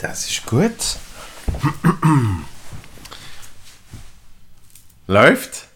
Das 0.00 0.26
ist 0.26 0.46
gut. 0.46 0.72
Läuft. 5.06 5.66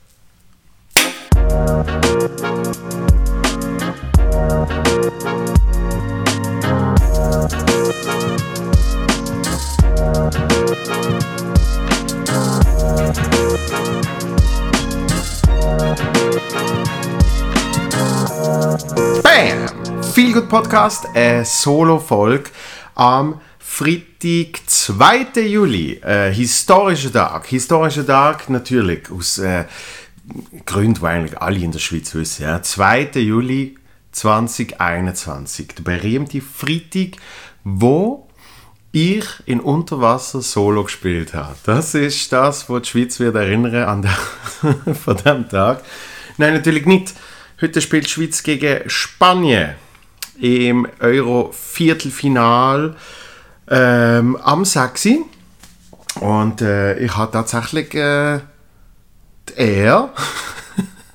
Bam! 19.23 19.67
Viel 20.15 20.33
gut 20.33 20.49
Podcast, 20.49 21.07
eine 21.13 21.45
Solo-Folge 21.45 22.51
am 22.95 23.43
Freitag, 23.77 24.61
2. 24.69 25.41
Juli. 25.49 25.95
Äh, 25.95 26.33
historischer 26.33 27.13
Tag. 27.13 27.47
Historischer 27.47 28.07
Tag 28.07 28.49
natürlich 28.49 29.11
aus 29.11 29.39
äh, 29.39 29.65
Gründen, 30.65 31.01
die 31.01 31.07
eigentlich 31.07 31.41
alle 31.41 31.59
in 31.59 31.73
der 31.73 31.81
Schweiz 31.81 32.15
wissen. 32.15 32.45
Ja. 32.45 32.63
2. 32.63 33.11
Juli 33.15 33.75
2021. 34.13 35.75
Der 35.77 35.83
berühmte 35.83 36.41
Freitag, 36.41 37.17
wo 37.65 38.29
ich 38.93 39.25
in 39.47 39.59
Unterwasser 39.59 40.41
Solo 40.41 40.85
gespielt 40.85 41.35
habe. 41.35 41.57
Das 41.65 41.97
ist 41.97 42.33
das, 42.33 42.71
was 42.71 42.83
die 42.83 42.89
Schweiz 42.91 43.19
wird 43.19 43.35
erinnern 43.35 43.75
an 43.75 44.03
der, 44.03 44.17
von 44.95 45.17
diesem 45.17 45.49
Tag. 45.49 45.83
Nein, 46.39 46.55
natürlich 46.55 46.87
nicht. 46.87 47.13
Heute 47.61 47.81
spielt 47.81 48.07
die 48.07 48.11
Schweiz 48.11 48.45
gegen 48.45 48.89
Spanien 48.89 49.75
im 50.39 50.87
Euro-Viertelfinal 51.01 52.95
ähm, 53.69 54.37
am 54.37 54.65
6. 54.65 55.09
Und 56.21 56.63
äh, 56.63 56.99
ich 56.99 57.17
habe 57.17 57.33
tatsächlich 57.33 57.95
äh, 57.95 58.41
die 59.49 59.55
Ehre, 59.57 60.11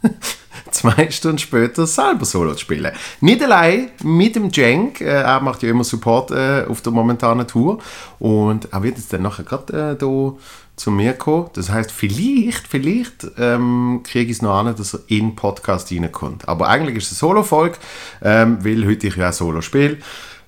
zwei 0.71 1.09
Stunden 1.09 1.37
später 1.37 1.87
selber 1.87 2.25
Solo 2.25 2.53
zu 2.53 2.59
spielen. 2.59 2.91
Nicht 3.21 3.43
allein, 3.43 3.89
mit 4.03 4.35
dem 4.35 4.51
Cenk. 4.51 5.01
Äh, 5.01 5.21
er 5.21 5.39
macht 5.39 5.63
ja 5.63 5.69
immer 5.69 5.83
Support 5.83 6.31
äh, 6.31 6.65
auf 6.67 6.81
der 6.81 6.91
momentanen 6.91 7.47
Tour. 7.47 7.79
Und 8.19 8.71
er 8.71 8.83
wird 8.83 8.97
jetzt 8.97 9.13
dann 9.13 9.21
nachher 9.21 9.43
gerade 9.43 9.95
äh, 9.97 9.97
hier 9.99 10.35
zu 10.75 10.91
mir 10.91 11.13
kommen. 11.13 11.49
Das 11.53 11.69
heißt, 11.69 11.91
vielleicht, 11.91 12.67
vielleicht 12.67 13.27
ähm, 13.37 14.01
kriege 14.03 14.31
ich 14.31 14.37
es 14.37 14.41
noch 14.41 14.57
an, 14.57 14.75
dass 14.75 14.93
er 14.93 15.01
in 15.07 15.29
den 15.29 15.35
Podcast 15.35 15.91
reinkommt. 15.91 16.47
Aber 16.47 16.67
eigentlich 16.67 16.97
ist 16.97 17.11
es 17.11 17.23
eine 17.23 17.29
Solo-Folge, 17.29 17.77
ähm, 18.21 18.63
weil 18.63 18.85
heute 18.85 19.07
ich 19.07 19.15
ja 19.15 19.31
Solo 19.31 19.61
spiele 19.61 19.97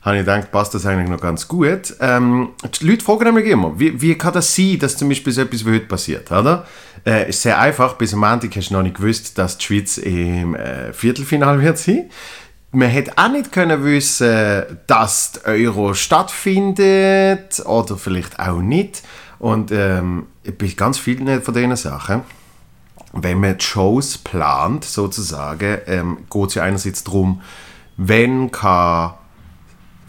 habe 0.01 0.17
ich 0.17 0.21
gedacht, 0.21 0.51
passt 0.51 0.73
das 0.73 0.85
eigentlich 0.85 1.09
noch 1.09 1.21
ganz 1.21 1.47
gut. 1.47 1.93
Ähm, 1.99 2.49
die 2.79 2.87
Leute 2.87 3.05
fragen 3.05 3.25
nämlich 3.25 3.45
immer, 3.45 3.79
wie, 3.79 4.01
wie 4.01 4.15
kann 4.15 4.33
das 4.33 4.55
sein, 4.55 4.79
dass 4.79 4.97
zum 4.97 5.09
Beispiel 5.09 5.31
so 5.31 5.41
etwas 5.41 5.65
wie 5.65 5.71
heute 5.71 5.85
passiert, 5.85 6.31
oder? 6.31 6.65
Äh, 7.05 7.29
ist 7.29 7.41
sehr 7.41 7.59
einfach, 7.59 7.93
bis 7.93 8.13
am 8.13 8.21
Montag 8.21 8.55
hast 8.55 8.69
du 8.69 8.73
noch 8.73 8.83
nicht 8.83 8.97
gewusst, 8.97 9.37
dass 9.37 9.57
die 9.57 9.65
Schweiz 9.65 9.97
im 9.97 10.55
äh, 10.55 10.91
Viertelfinale 10.91 11.61
wird 11.61 11.77
sein. 11.77 12.09
Man 12.71 12.89
hätte 12.89 13.11
auch 13.17 13.31
nicht 13.31 13.51
können 13.51 13.83
wissen, 13.83 14.63
dass 14.87 15.33
die 15.33 15.67
Euro 15.67 15.93
stattfindet 15.93 17.61
oder 17.65 17.97
vielleicht 17.97 18.39
auch 18.39 18.61
nicht. 18.61 19.03
Und 19.39 19.71
ähm, 19.71 20.27
bei 20.57 20.67
ganz 20.67 20.97
vielen 20.97 21.41
von 21.41 21.53
diesen 21.53 21.75
Sachen, 21.75 22.21
wenn 23.13 23.39
man 23.39 23.57
die 23.57 23.63
Shows 23.63 24.17
plant, 24.17 24.85
sozusagen, 24.85 25.79
ähm, 25.85 26.19
geht 26.29 26.49
es 26.49 26.55
ja 26.55 26.63
einerseits 26.63 27.03
darum, 27.03 27.41
wenn 27.97 28.51
kann 28.51 29.15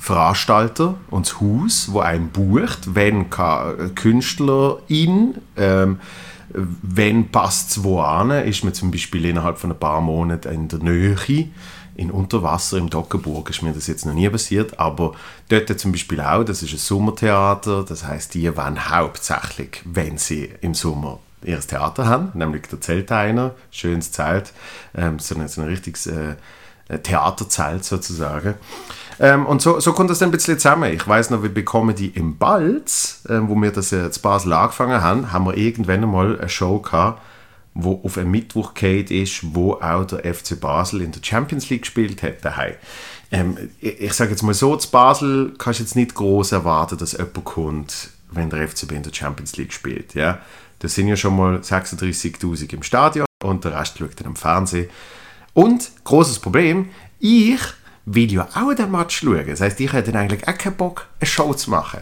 Veranstalter 0.03 0.97
und 1.11 1.27
das 1.27 1.41
Haus, 1.41 1.93
wo 1.93 2.01
einen 2.01 2.31
bucht, 2.31 2.97
wenn 2.97 3.31
kann 3.31 3.95
Künstlerin, 3.95 5.37
ähm, 5.57 6.01
wenn 6.49 7.29
passt 7.29 7.71
es 7.71 7.85
wo 7.85 8.01
an, 8.01 8.33
ist 8.33 8.65
man 8.65 8.75
zum 8.75 8.91
Beispiel 8.91 9.25
innerhalb 9.27 9.59
von 9.59 9.71
ein 9.71 9.79
paar 9.79 10.01
Monaten 10.01 10.53
in 10.53 10.67
der 10.67 10.81
Nähe, 10.81 11.51
in 11.95 12.11
Unterwasser 12.11 12.79
im 12.79 12.91
Dockenburg 12.91 13.51
ist 13.51 13.63
mir 13.63 13.73
das 13.73 13.87
jetzt 13.87 14.05
noch 14.05 14.13
nie 14.13 14.29
passiert, 14.29 14.81
aber 14.81 15.13
dort 15.49 15.79
zum 15.79 15.93
Beispiel 15.93 16.21
auch, 16.21 16.43
das 16.43 16.65
ist 16.65 16.73
ein 16.73 16.79
Sommertheater, 16.79 17.85
das 17.85 18.05
heißt, 18.05 18.35
die 18.35 18.57
wollen 18.57 18.91
hauptsächlich, 18.91 19.83
wenn 19.85 20.19
sie 20.19 20.51
im 20.63 20.75
Sommer 20.75 21.21
ihr 21.45 21.61
Theater 21.61 22.07
haben, 22.07 22.33
nämlich 22.35 22.63
der 22.63 22.81
Zelteiner, 22.81 23.55
schönes 23.71 24.11
Zelt, 24.11 24.53
ähm, 24.97 25.21
so, 25.21 25.37
ein, 25.37 25.47
so 25.47 25.61
ein 25.61 25.69
richtiges 25.69 26.09
äh, 26.09 26.35
Theaterzelt 27.05 27.85
sozusagen. 27.85 28.55
Ähm, 29.21 29.47
und 29.47 29.63
so, 29.63 29.81
so 29.81 29.93
kommt 29.93 30.11
das 30.11 30.19
dann 30.19 30.29
ein 30.29 30.33
bisschen 30.33 30.59
zusammen. 30.59 30.93
Ich 30.93 31.07
weiß 31.07 31.31
noch, 31.31 31.43
wir 31.43 31.53
bekommen 31.53 31.95
die 31.95 32.09
im 32.09 32.39
Balz, 32.39 33.23
äh, 33.29 33.39
wo 33.43 33.55
wir 33.55 33.71
das 33.71 33.91
jetzt 33.91 34.21
Basel 34.21 34.53
angefangen 34.53 35.03
haben, 35.03 35.33
haben 35.33 35.47
wir 35.47 35.57
irgendwann 35.57 36.03
einmal 36.03 36.39
eine 36.39 36.49
Show 36.49 36.79
gehabt, 36.79 37.21
wo 37.75 38.01
auf 38.05 38.19
einen 38.19 38.31
Mittwoch 38.31 38.75
geht 38.75 39.11
ist, 39.11 39.55
wo 39.55 39.75
auch 39.75 40.05
der 40.05 40.35
FC 40.35 40.59
Basel 40.61 41.03
in 41.03 41.13
der 41.13 41.23
Champions 41.23 41.71
League 41.71 41.83
gespielt 41.83 42.23
hat 42.23 42.45
daheim. 42.45 42.75
Ähm, 43.31 43.57
ich, 43.81 44.01
ich 44.01 44.13
sage 44.13 44.31
jetzt 44.31 44.43
mal 44.43 44.55
so, 44.55 44.77
zu 44.77 44.91
Basel 44.91 45.55
kannst 45.59 45.81
du 45.81 45.85
jetzt 45.85 45.97
nicht 45.97 46.15
groß 46.15 46.53
erwarten, 46.53 46.99
dass 46.99 47.13
jemand 47.13 47.45
kommt, 47.45 48.11
wenn 48.31 48.51
der 48.51 48.69
FCB 48.69 48.93
in 48.93 49.03
der 49.03 49.15
Champions 49.15 49.57
League 49.57 49.73
spielt. 49.73 50.15
Ja? 50.15 50.41
Das 50.79 50.95
sind 50.95 51.09
ja 51.09 51.17
schon 51.17 51.37
mal 51.37 51.57
36'000 51.57 52.73
im 52.75 52.83
Stadion 52.83 53.27
und 53.43 53.65
der 53.65 53.79
Rest 53.79 53.99
schaut 53.99 54.19
dann 54.19 54.29
am 54.29 54.37
Fernsehen. 54.37 54.89
Und, 55.55 55.91
großes 56.05 56.39
Problem, 56.39 56.89
ich 57.21 57.61
will 58.05 58.33
ja 58.33 58.49
auch 58.55 58.75
den 58.75 58.91
Match 58.91 59.21
schauen. 59.21 59.47
Das 59.47 59.61
heißt, 59.61 59.81
ich 59.81 59.93
hätte 59.93 60.17
eigentlich 60.19 60.47
auch 60.47 60.59
keinen 60.59 60.77
Bock, 60.77 61.07
eine 61.21 61.27
Show 61.27 61.55
zu 61.55 61.71
machen. 61.71 62.01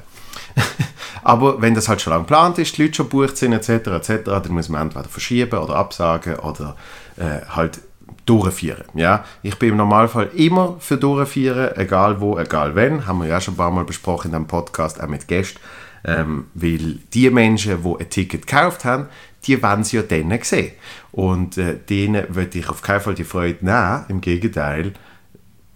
Aber 1.22 1.60
wenn 1.60 1.74
das 1.74 1.88
halt 1.88 2.00
schon 2.00 2.12
lange 2.12 2.24
geplant 2.24 2.58
ist, 2.58 2.76
die 2.76 2.82
Leute 2.82 2.94
schon 2.94 3.08
gebucht 3.08 3.36
sind, 3.36 3.52
etc., 3.52 3.68
etc., 3.68 4.24
dann 4.24 4.52
muss 4.52 4.68
man 4.68 4.82
entweder 4.82 5.08
verschieben 5.08 5.58
oder 5.58 5.76
absagen 5.76 6.36
oder 6.36 6.76
äh, 7.16 7.44
halt 7.48 7.80
durchführen. 8.26 8.84
Ja? 8.94 9.24
Ich 9.42 9.58
bin 9.58 9.70
im 9.70 9.76
Normalfall 9.76 10.30
immer 10.34 10.76
für 10.78 10.96
durchführen, 10.96 11.76
egal 11.76 12.20
wo, 12.20 12.38
egal 12.38 12.74
wenn. 12.74 13.06
Haben 13.06 13.20
wir 13.20 13.28
ja 13.28 13.40
schon 13.40 13.54
ein 13.54 13.58
paar 13.58 13.70
Mal 13.70 13.84
besprochen 13.84 14.28
in 14.28 14.32
diesem 14.32 14.46
Podcast, 14.46 15.00
auch 15.00 15.08
mit 15.08 15.28
Gästen. 15.28 15.60
Ähm, 16.02 16.46
weil 16.54 16.98
die 17.12 17.28
Menschen, 17.28 17.82
die 17.82 18.02
ein 18.02 18.08
Ticket 18.08 18.46
gekauft 18.46 18.86
haben, 18.86 19.06
die 19.44 19.62
wollen 19.62 19.84
sie 19.84 19.96
ja 19.96 20.02
dann 20.02 20.38
sehen. 20.42 20.72
Und 21.12 21.58
äh, 21.58 21.76
denen 21.76 22.34
würde 22.34 22.58
ich 22.58 22.68
auf 22.68 22.80
keinen 22.80 23.00
Fall 23.00 23.14
die 23.14 23.24
Freude 23.24 23.64
nehmen. 23.64 24.04
Im 24.08 24.20
Gegenteil, 24.20 24.94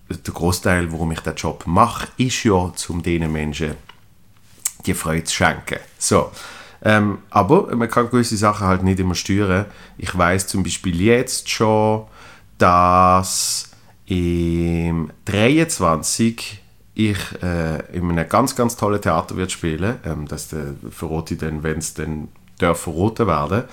der 0.08 0.34
Großteil, 0.34 0.92
warum 0.92 1.12
ich 1.12 1.20
den 1.20 1.34
Job 1.34 1.64
mache, 1.66 2.08
ist 2.16 2.44
ja, 2.44 2.52
um 2.52 3.02
diesen 3.02 3.32
Menschen 3.32 3.74
die 4.84 4.94
Freude 4.94 5.24
zu 5.24 5.34
schenken. 5.34 5.78
So. 5.98 6.30
Ähm, 6.82 7.18
aber 7.30 7.74
man 7.74 7.88
kann 7.88 8.10
gewisse 8.10 8.36
Sachen 8.36 8.66
halt 8.66 8.82
nicht 8.82 9.00
immer 9.00 9.14
steuern. 9.14 9.64
Ich 9.96 10.16
weiß 10.16 10.46
zum 10.46 10.62
Beispiel 10.62 11.00
jetzt 11.00 11.48
schon, 11.48 12.04
dass 12.58 13.70
im 14.06 15.10
23 15.24 16.60
ich 16.96 17.18
äh, 17.42 17.96
in 17.96 18.10
einem 18.10 18.28
ganz, 18.28 18.54
ganz 18.54 18.76
tollen 18.76 19.00
Theater 19.00 19.36
wird 19.36 19.50
spielen. 19.50 19.96
Ähm, 20.04 20.28
das 20.28 20.52
äh, 20.52 20.74
verrate 20.90 21.34
ich 21.34 21.40
dann, 21.40 21.62
wenn 21.62 21.78
es 21.78 21.94
dann 21.94 22.28
darf 22.58 22.82
verroten 22.82 23.26
werden. 23.26 23.64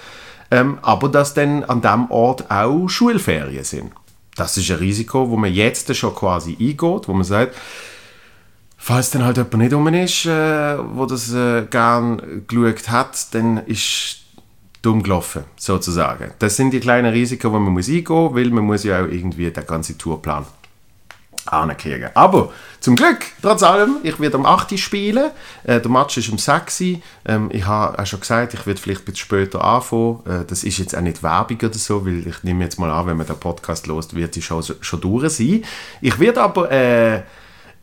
Ähm, 0.50 0.80
aber 0.82 1.10
dass 1.10 1.34
dann 1.34 1.64
an 1.66 1.82
diesem 1.82 2.10
Ort 2.10 2.50
auch 2.50 2.88
Schulferien 2.88 3.64
sind 3.64 3.92
das 4.36 4.58
ist 4.58 4.72
ein 4.72 4.78
Risiko, 4.78 5.30
wo 5.30 5.38
man 5.38 5.54
jetzt 5.54 5.96
schon 5.96 6.16
quasi 6.16 6.52
eingeht, 6.60 7.08
wo 7.08 7.14
man 7.14 7.24
sagt, 7.24 7.56
falls 8.78 9.12
dann 9.12 9.24
halt 9.24 9.38
jemand 9.38 9.58
nicht 9.58 9.74
um 9.74 9.88
ist, 9.88 10.26
äh, 10.26 10.78
wo 10.96 11.06
das 11.06 11.34
äh, 11.34 11.66
gern 11.70 12.44
geschaut 12.48 12.90
hat, 12.90 13.34
dann 13.34 13.58
ist 13.66 14.18
dumm 14.82 15.04
gelaufen, 15.04 15.44
sozusagen. 15.58 16.32
Das 16.40 16.56
sind 16.56 16.72
die 16.72 16.80
kleinen 16.80 17.14
Risiken, 17.14 17.52
die 17.52 17.60
man 17.60 17.74
muss 17.74 17.88
eingehen 17.88 18.36
weil 18.36 18.50
man 18.50 18.66
muss 18.66 18.84
ja 18.84 19.04
auch 19.04 19.08
irgendwie 19.08 19.52
den 19.52 19.66
ganzen 19.66 19.98
Tourplan 19.98 20.46
ankriegen. 21.48 22.10
Aber 22.14 22.52
zum 22.80 22.96
Glück, 22.96 23.20
trotz 23.42 23.64
allem, 23.64 23.98
ich 24.04 24.20
werde 24.20 24.38
am 24.38 24.46
8. 24.46 24.78
spielen. 24.80 25.32
Äh, 25.64 25.80
der 25.80 25.92
Match 25.92 26.18
ist 26.18 26.30
um 26.30 26.38
6. 26.38 26.82
Ähm, 27.26 27.50
ich 27.52 27.66
habe 27.66 27.98
auch 28.00 28.06
schon 28.06 28.20
gesagt, 28.20 28.54
ich 28.54 28.66
werde 28.66 28.80
vielleicht 28.80 29.02
ein 29.02 29.06
bisschen 29.06 29.18
später 29.18 29.64
anfangen. 29.64 30.20
Äh, 30.26 30.46
das 30.46 30.64
ist 30.64 30.78
jetzt 30.78 30.96
auch 30.96 31.02
nicht 31.02 31.24
Werbung 31.24 31.58
oder 31.58 31.74
so, 31.74 32.06
weil 32.06 32.28
ich 32.28 32.44
nehme 32.44 32.64
jetzt 32.64 32.80
mal 32.80 32.92
an, 32.92 33.08
wenn 33.08 33.18
man 33.18 33.28
den 33.28 33.38
Podcast 33.38 33.88
lost, 33.88 34.16
wird 34.16 34.36
die 34.36 34.42
schon, 34.42 34.64
schon 34.82 35.02
durch 35.02 35.30
sein. 35.34 35.64
Ich 36.02 36.20
werde 36.20 36.42
aber 36.42 36.72
äh, 36.72 37.22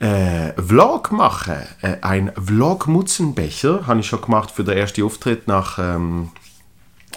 äh, 0.01 0.53
Vlog 0.57 1.13
machen. 1.13 1.57
Äh, 1.83 1.97
ein 2.01 2.33
Vlog-Mutzenbecher 2.37 3.87
habe 3.87 4.01
ich 4.01 4.07
schon 4.07 4.21
gemacht 4.21 4.51
für 4.51 4.65
den 4.65 4.77
ersten 4.77 5.03
Auftritt 5.03 5.49
nach... 5.49 5.79
Ähm, 5.79 6.31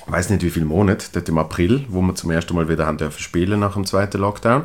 weiß 0.07 0.29
nicht 0.29 0.43
wie 0.43 0.49
viele 0.49 0.65
Monate, 0.65 1.07
dort 1.13 1.29
im 1.29 1.37
April, 1.37 1.85
wo 1.89 2.01
wir 2.01 2.15
zum 2.15 2.31
ersten 2.31 2.55
Mal 2.55 2.67
wieder 2.67 2.85
haben 2.85 2.97
dürfen 2.97 3.19
spielen 3.19 3.59
nach 3.59 3.73
dem 3.73 3.85
zweiten 3.85 4.19
Lockdown, 4.19 4.63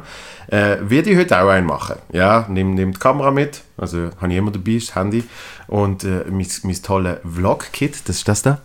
äh, 0.49 0.77
werde 0.81 1.11
ich 1.11 1.19
heute 1.19 1.41
auch 1.41 1.49
einen 1.49 1.67
machen. 1.67 1.97
Ja, 2.13 2.47
nehme 2.49 2.75
nehm 2.75 2.93
die 2.93 2.99
Kamera 2.99 3.31
mit, 3.31 3.63
also 3.77 4.11
habe 4.21 4.33
ich 4.33 4.39
immer 4.39 4.51
dabei, 4.51 4.75
das 4.75 4.95
Handy 4.95 5.25
und 5.67 6.05
äh, 6.05 6.25
mein, 6.31 6.47
mein 6.63 6.83
tolles 6.83 7.19
Vlog-Kit, 7.25 8.09
das 8.09 8.17
ist 8.17 8.29
das 8.29 8.43
da. 8.43 8.61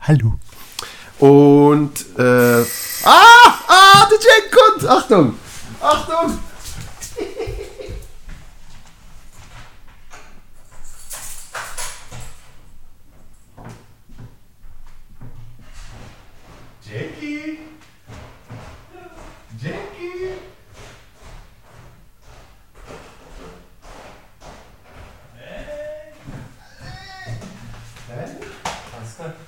Hallo. 0.00 0.34
Und, 1.18 2.06
äh, 2.16 2.22
ah, 2.22 3.54
ah, 3.68 4.08
der 4.08 4.18
Jack 4.18 4.52
kommt, 4.52 4.88
Achtung, 4.88 5.34
Achtung. 5.80 6.38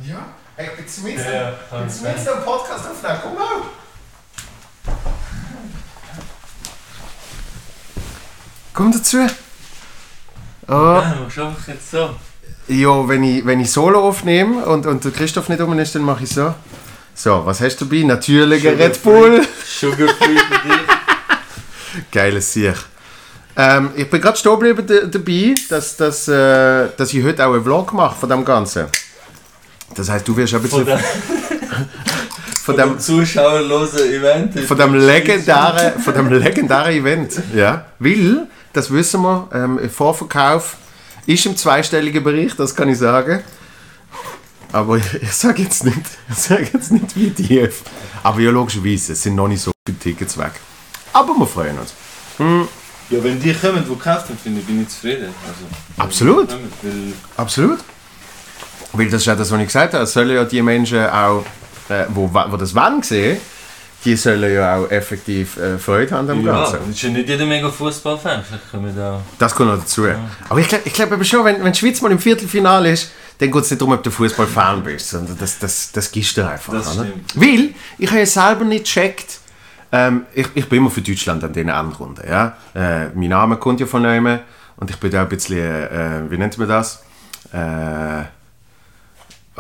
Ja, 0.07 0.35
ich 1.01 1.07
bin 1.07 1.19
zumindest 1.19 1.35
Ja, 1.71 1.89
zumindest 1.89 2.29
einen 2.29 2.45
Podcast 2.45 2.85
aufnehmen. 2.91 3.19
Komm 3.23 3.35
mal. 3.35 3.63
Komm 8.75 8.93
dazu. 8.93 9.27
Oh. 10.69 10.73
Ja, 10.73 11.15
du 11.15 11.23
machst 11.25 11.39
einfach 11.39 11.69
jetzt 11.69 11.91
so. 11.91 12.11
Ja, 12.69 13.09
wenn 13.09 13.25
ich, 13.25 13.45
wenn 13.45 13.61
ich 13.61 13.73
Solo 13.73 14.07
aufnehme 14.07 14.65
und, 14.65 14.87
und 14.87 15.05
der 15.05 15.11
Christoph 15.11 15.49
nicht 15.49 15.61
um 15.61 15.77
ist, 15.79 15.95
dann 15.95 16.03
mache 16.03 16.25
ich 16.25 16.31
so. 16.31 16.55
So, 17.15 17.45
was 17.45 17.61
hast 17.61 17.81
du 17.81 17.87
dabei? 17.87 18.03
Natürlicher 18.03 18.73
Sugar 18.73 18.87
Red 18.87 19.03
Bull. 19.03 19.47
Sugarfree 19.67 20.39
für 20.39 20.69
dich. 20.69 20.81
Geiles 22.13 22.53
Sieg. 22.53 22.77
Ähm, 23.57 23.91
ich 23.97 24.09
bin 24.09 24.21
gerade 24.21 24.37
stehen 24.37 24.59
geblieben 24.59 25.11
dabei, 25.11 25.55
dass, 25.69 25.97
dass, 25.97 26.29
äh, 26.29 26.89
dass 26.97 27.13
ich 27.13 27.25
heute 27.25 27.45
auch 27.47 27.53
einen 27.53 27.65
Vlog 27.65 27.93
mache 27.93 28.17
von 28.19 28.29
dem 28.29 28.45
Ganzen. 28.45 28.87
Das 29.95 30.09
heißt, 30.09 30.27
du 30.27 30.37
wirst 30.37 30.55
ein 30.55 30.63
bisschen 30.63 30.87
Von 30.87 30.97
dem, 30.97 31.05
von 32.63 32.77
dem, 32.77 32.99
zuschauerlosen 32.99 34.11
Event. 34.13 34.61
von 34.61 34.79
dem 34.79 34.95
legendären, 34.95 36.01
von 36.01 36.15
dem 36.15 36.29
legendären 36.33 36.93
Event. 36.93 37.41
Ja. 37.55 37.87
Weil, 37.99 38.47
das 38.73 38.91
wissen 38.93 39.23
wir, 39.23 39.49
ähm, 39.53 39.91
Vorverkauf 39.91 40.77
ist 41.27 41.45
im 41.47 41.57
zweistelligen 41.57 42.23
Bereich, 42.23 42.55
das 42.57 42.75
kann 42.75 42.89
ich 42.89 42.99
sagen. 42.99 43.41
Aber 44.73 44.97
ich, 44.99 45.15
ich 45.23 45.33
sage 45.33 45.63
jetzt 45.63 45.85
nicht, 45.85 45.99
ich 46.31 46.37
sage 46.37 46.69
jetzt 46.73 46.93
nicht 46.93 47.17
wie 47.17 47.31
tief. 47.31 47.83
Aber 48.23 48.41
ja, 48.41 48.51
logischerweise, 48.51 49.15
es 49.15 49.23
sind 49.23 49.35
noch 49.35 49.49
nicht 49.49 49.63
so 49.63 49.73
viele 49.87 49.99
Tickets 49.99 50.39
weg. 50.39 50.53
Aber 51.13 51.35
wir 51.35 51.47
freuen 51.47 51.77
uns. 51.79 51.95
Ja, 53.11 53.23
wenn 53.25 53.41
die 53.41 53.53
kommen, 53.53 53.83
die 53.85 53.89
gekauft 53.89 54.29
haben, 54.29 54.39
finde 54.41 54.61
ich, 54.61 54.67
bin 54.67 54.83
ich 54.83 54.89
zufrieden. 54.89 55.35
Also, 55.43 55.65
Absolut. 55.97 56.49
kommen, 56.49 57.13
Absolut. 57.37 57.81
Weil 58.93 59.07
das 59.07 59.23
ist 59.23 59.27
ja 59.27 59.37
das, 59.37 59.51
was 59.51 59.61
ich 59.61 59.67
gesagt 59.67 59.95
habe. 59.95 60.05
Es 60.05 60.13
sollen 60.13 60.31
ja 60.31 60.45
die 60.45 60.63
Menschen 60.63 61.07
auch, 61.07 61.45
äh, 61.89 62.05
wo, 62.09 62.31
wo 62.33 62.57
das 62.57 62.75
wann 62.75 63.03
sehen, 63.03 63.39
die 64.05 64.17
sollen 64.17 64.53
ja 64.53 64.77
auch 64.77 64.91
effektiv 64.91 65.57
äh, 65.59 65.79
Freude 65.79 66.15
haben 66.15 66.31
am 66.31 66.45
ja, 66.45 66.53
Ganzen. 66.53 66.79
es 66.89 66.97
ist 66.97 67.03
ja 67.03 67.11
nicht 67.11 67.29
jeder 67.29 67.45
mega 67.45 67.69
Fußballfan. 67.69 68.43
Das 69.39 69.55
kommt 69.55 69.71
noch 69.71 69.79
dazu. 69.79 70.07
Aber 70.49 70.61
ich 70.61 70.69
glaube 70.69 70.85
ich 70.87 70.93
glaub 70.93 71.13
eben 71.13 71.25
schon, 71.25 71.45
wenn, 71.45 71.63
wenn 71.63 71.73
die 71.73 71.79
Schweiz 71.79 72.01
mal 72.01 72.11
im 72.11 72.19
Viertelfinale 72.19 72.93
ist, 72.93 73.11
dann 73.39 73.51
geht 73.51 73.63
es 73.63 73.71
nicht 73.71 73.81
darum, 73.81 73.95
ob 73.95 74.03
du 74.03 74.11
Fußballfan 74.11 74.83
bist, 74.83 75.11
sondern 75.11 75.37
das, 75.39 75.59
das, 75.59 75.93
das 75.93 76.11
gibst 76.11 76.37
du 76.37 76.49
einfach. 76.49 76.73
Das 76.73 76.97
oder? 76.97 77.07
stimmt. 77.07 77.37
Weil, 77.37 77.75
ich 77.99 78.09
habe 78.09 78.21
ja 78.21 78.27
selber 78.27 78.65
nicht 78.65 78.85
gecheckt, 78.85 79.41
ähm, 79.93 80.27
ich, 80.35 80.47
ich 80.55 80.69
bin 80.69 80.79
immer 80.79 80.91
für 80.91 81.01
Deutschland 81.01 81.43
an 81.43 81.53
diesen 81.53 81.69
Endrunden. 81.69 82.25
Ja? 82.29 82.57
Äh, 82.75 83.09
mein 83.15 83.31
Name 83.31 83.57
kommt 83.57 83.81
ja 83.81 83.87
von 83.87 84.03
neuem 84.03 84.41
und 84.77 84.91
ich 84.91 84.97
bin 84.97 85.11
da 85.11 85.23
ein 85.23 85.29
bisschen, 85.29 85.59
äh, 85.59 86.31
wie 86.31 86.39
nennt 86.39 86.57
man 86.59 86.69
das? 86.69 87.03
Äh, 87.53 88.25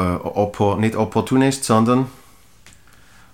äh, 0.01 0.27
Oppo, 0.27 0.77
nicht 0.77 0.97
Opportunist, 0.97 1.65
sondern 1.65 2.07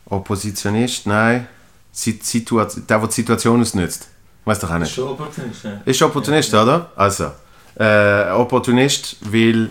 Oppositionist, 0.08 1.06
nein, 1.06 1.46
Sit- 1.92 2.24
Situa 2.24 2.64
der, 2.66 2.98
der 2.98 3.06
die 3.08 3.12
Situation 3.14 3.60
ausnutzt. 3.60 4.08
Weiß 4.44 4.58
doch 4.60 4.70
auch 4.70 4.78
Das 4.78 4.82
ist 4.82 4.88
nicht. 4.88 4.94
schon 4.94 5.08
opportunistisch. 5.08 5.64
ja. 5.64 5.80
Ist 5.84 6.02
Opportunist, 6.02 6.54
oder? 6.54 6.90
Also, 6.94 7.30
äh, 7.78 8.30
Opportunist, 8.30 9.16
weil 9.22 9.70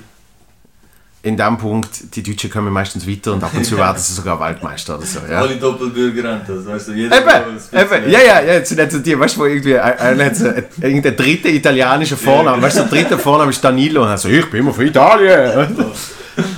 in 1.24 1.38
dem 1.38 1.58
Punkt 1.58 2.16
die 2.16 2.22
Deutschen 2.22 2.52
kommen 2.52 2.72
meistens 2.74 3.08
weiter 3.08 3.34
und 3.34 3.44
ab 3.44 3.52
und 3.56 3.64
zu 3.66 3.78
werden 3.78 3.98
sie 3.98 4.14
sogar 4.14 4.40
Weltmeister 4.40 4.96
oder 4.98 5.06
so. 5.08 5.20
Ja? 5.28 5.40
Alle 5.42 5.56
Doppelbürger 5.56 6.30
haben 6.34 6.42
das, 6.46 6.66
weißt 6.68 6.90
du? 6.90 6.92
Jeder 6.94 7.18
Eben, 7.18 7.58
eben, 7.72 8.12
ja, 8.12 8.20
ja, 8.20 8.42
ja, 8.42 8.54
jetzt 8.54 8.70
sind 8.70 8.78
jetzt 8.78 9.04
die, 9.04 9.18
weißt 9.20 9.36
du, 9.36 9.40
wo 9.40 9.46
irgendwie, 9.46 9.76
einer 9.80 10.26
hat 10.26 10.36
so 10.36 10.48
ein- 10.50 10.66
irgendein 10.82 11.16
dritter 11.16 11.50
italienischer 11.50 12.18
Vorname, 12.18 12.62
weißt 12.62 12.78
du, 12.78 12.82
der 12.82 12.90
dritte 12.92 13.18
Vorname 13.18 13.50
ist 13.52 13.64
Danilo 13.64 14.04
und 14.04 14.10
er 14.10 14.18
so, 14.20 14.28
ich 14.30 14.48
bin 14.52 14.60
immer 14.60 14.74
für 14.74 14.84
Italien. 14.86 15.76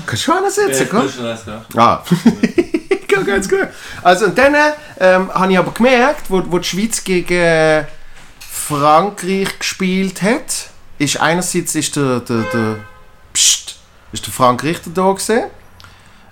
Kannst 0.08 0.28
du 0.28 0.32
schon 0.32 0.44
Ja, 0.44 0.50
sitzen, 0.50 0.84
ich 0.84 0.94
muss 0.94 1.14
schon 1.14 1.26
alles 1.26 1.44
klar. 1.44 1.66
Ah, 1.76 2.04
ganz 3.26 3.50
gut. 3.50 3.68
Also, 4.02 4.26
und 4.26 4.38
dann 4.38 4.56
ähm, 5.00 5.34
habe 5.34 5.52
ich 5.52 5.60
aber 5.60 5.72
gemerkt, 5.72 6.30
wo, 6.30 6.42
wo 6.50 6.58
die 6.58 6.68
Schweiz 6.68 7.04
gegen 7.04 7.86
Frankreich 8.40 9.60
gespielt 9.60 10.22
hat, 10.22 10.70
ist 10.98 11.20
einerseits 11.22 11.76
ist 11.76 11.96
der, 11.96 12.22
der, 12.22 12.42
der, 12.54 12.76
Psst, 13.34 13.78
ist 14.12 14.26
der 14.26 14.34
Frank 14.34 14.64
Richter 14.64 14.90
da 14.94 15.12
gewesen. 15.12 15.44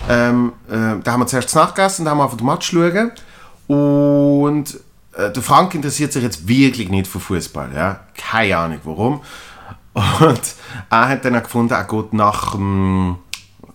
Ähm, 0.09 0.53
äh, 0.67 1.01
da 1.03 1.11
haben 1.11 1.21
wir 1.21 1.27
zuerst 1.27 1.53
nachgegessen, 1.55 2.05
da 2.05 2.11
haben 2.11 2.17
wir 2.17 2.23
einfach 2.23 2.37
den 2.37 2.47
Match 2.47 2.71
schauen. 2.71 3.11
Und 3.67 4.79
äh, 5.17 5.31
der 5.31 5.43
Frank 5.43 5.75
interessiert 5.75 6.13
sich 6.13 6.23
jetzt 6.23 6.47
wirklich 6.47 6.89
nicht 6.89 7.07
für 7.07 7.19
Fußball. 7.19 7.73
Ja? 7.73 8.01
Keine 8.15 8.57
Ahnung 8.57 8.79
warum. 8.83 9.21
Und 9.93 10.41
er 10.89 11.07
hat 11.07 11.23
dann 11.23 11.37
auch 11.37 11.43
gefunden, 11.43 11.73
er 11.73 11.85
geht 11.85 12.13
nach 12.13 12.51
dem, 12.51 13.17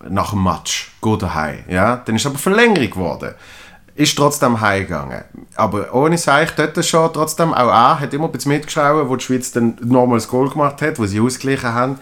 nach 0.09 0.31
dem 0.31 0.43
Match, 0.43 0.91
geht 1.01 1.21
er 1.21 1.33
heim. 1.33 1.63
Ja? 1.67 1.97
Dann 1.97 2.15
ist 2.15 2.25
aber 2.25 2.37
Verlängerung 2.37 2.89
geworden. 2.89 3.35
Ist 3.95 4.17
trotzdem 4.17 4.61
heimgegangen. 4.61 5.23
Aber 5.55 5.93
ohne 5.93 6.17
Seich 6.17 6.51
dort 6.51 6.83
schon, 6.85 7.11
trotzdem, 7.13 7.53
auch 7.53 7.67
er 7.67 7.99
hat 7.99 8.13
immer 8.13 8.25
ein 8.25 8.31
bisschen 8.31 8.53
mitgeschaut, 8.53 9.09
wo 9.09 9.15
die 9.15 9.23
Schweiz 9.23 9.51
dann 9.51 9.77
nochmal 9.81 10.17
das 10.17 10.27
Goal 10.27 10.49
gemacht 10.49 10.81
hat, 10.81 10.97
wo 10.97 11.05
sie 11.05 11.19
ausgeglichen 11.19 11.73
haben. 11.73 11.99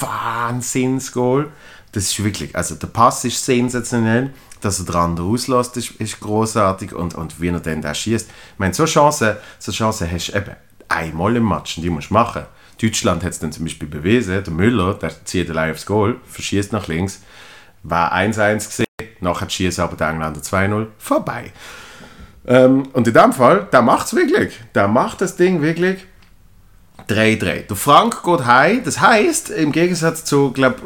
Wahnsinnsgoal. 0.00 1.48
Das 1.92 2.04
ist 2.04 2.22
wirklich, 2.22 2.54
also 2.54 2.74
der 2.74 2.86
Pass 2.86 3.24
ist 3.24 3.44
sensationell, 3.44 4.32
dass 4.60 4.78
er 4.78 4.86
den 4.86 4.94
anderen 4.94 5.30
auslässt, 5.30 5.76
ist, 5.76 5.90
ist 5.92 6.20
großartig 6.20 6.94
und, 6.94 7.14
und 7.14 7.40
wie 7.40 7.48
er 7.48 7.60
dann 7.60 7.82
da 7.82 7.94
schießt. 7.94 8.28
Ich 8.28 8.58
meine, 8.58 8.74
so 8.74 8.84
Chancen, 8.84 9.36
so 9.58 9.72
Chancen 9.72 10.10
hast 10.10 10.28
du 10.28 10.36
eben 10.36 10.56
einmal 10.88 11.36
im 11.36 11.48
Match 11.48 11.76
und 11.76 11.82
die 11.82 11.90
musst 11.90 12.10
du 12.10 12.14
machen. 12.14 12.42
Deutschland 12.80 13.22
hat 13.22 13.32
es 13.32 13.38
dann 13.38 13.52
zum 13.52 13.64
Beispiel 13.64 13.88
bewiesen, 13.88 14.42
der 14.42 14.52
Müller, 14.52 14.94
der 14.94 15.24
zieht 15.24 15.50
allein 15.50 15.72
aufs 15.72 15.86
Goal, 15.86 16.16
verschießt 16.26 16.72
nach 16.72 16.88
links, 16.88 17.22
war 17.82 18.12
1-1 18.14 18.66
gesehen, 18.66 18.86
nachher 19.20 19.48
schießt 19.48 19.80
aber 19.80 19.96
der 19.96 20.10
Engländer 20.10 20.40
2-0, 20.40 20.86
vorbei. 20.98 21.52
Ähm, 22.46 22.88
und 22.92 23.06
in 23.06 23.14
dem 23.14 23.32
Fall, 23.32 23.68
der 23.72 23.82
macht 23.82 24.06
es 24.06 24.14
wirklich. 24.14 24.58
Der 24.74 24.88
macht 24.88 25.20
das 25.20 25.36
Ding 25.36 25.62
wirklich 25.62 26.06
3-3. 27.08 27.66
Der 27.66 27.76
Frank 27.76 28.22
geht 28.22 28.46
heim. 28.46 28.82
Das 28.84 29.00
heisst, 29.00 29.50
im 29.50 29.72
Gegensatz 29.72 30.24
zu, 30.24 30.52
glaube 30.52 30.78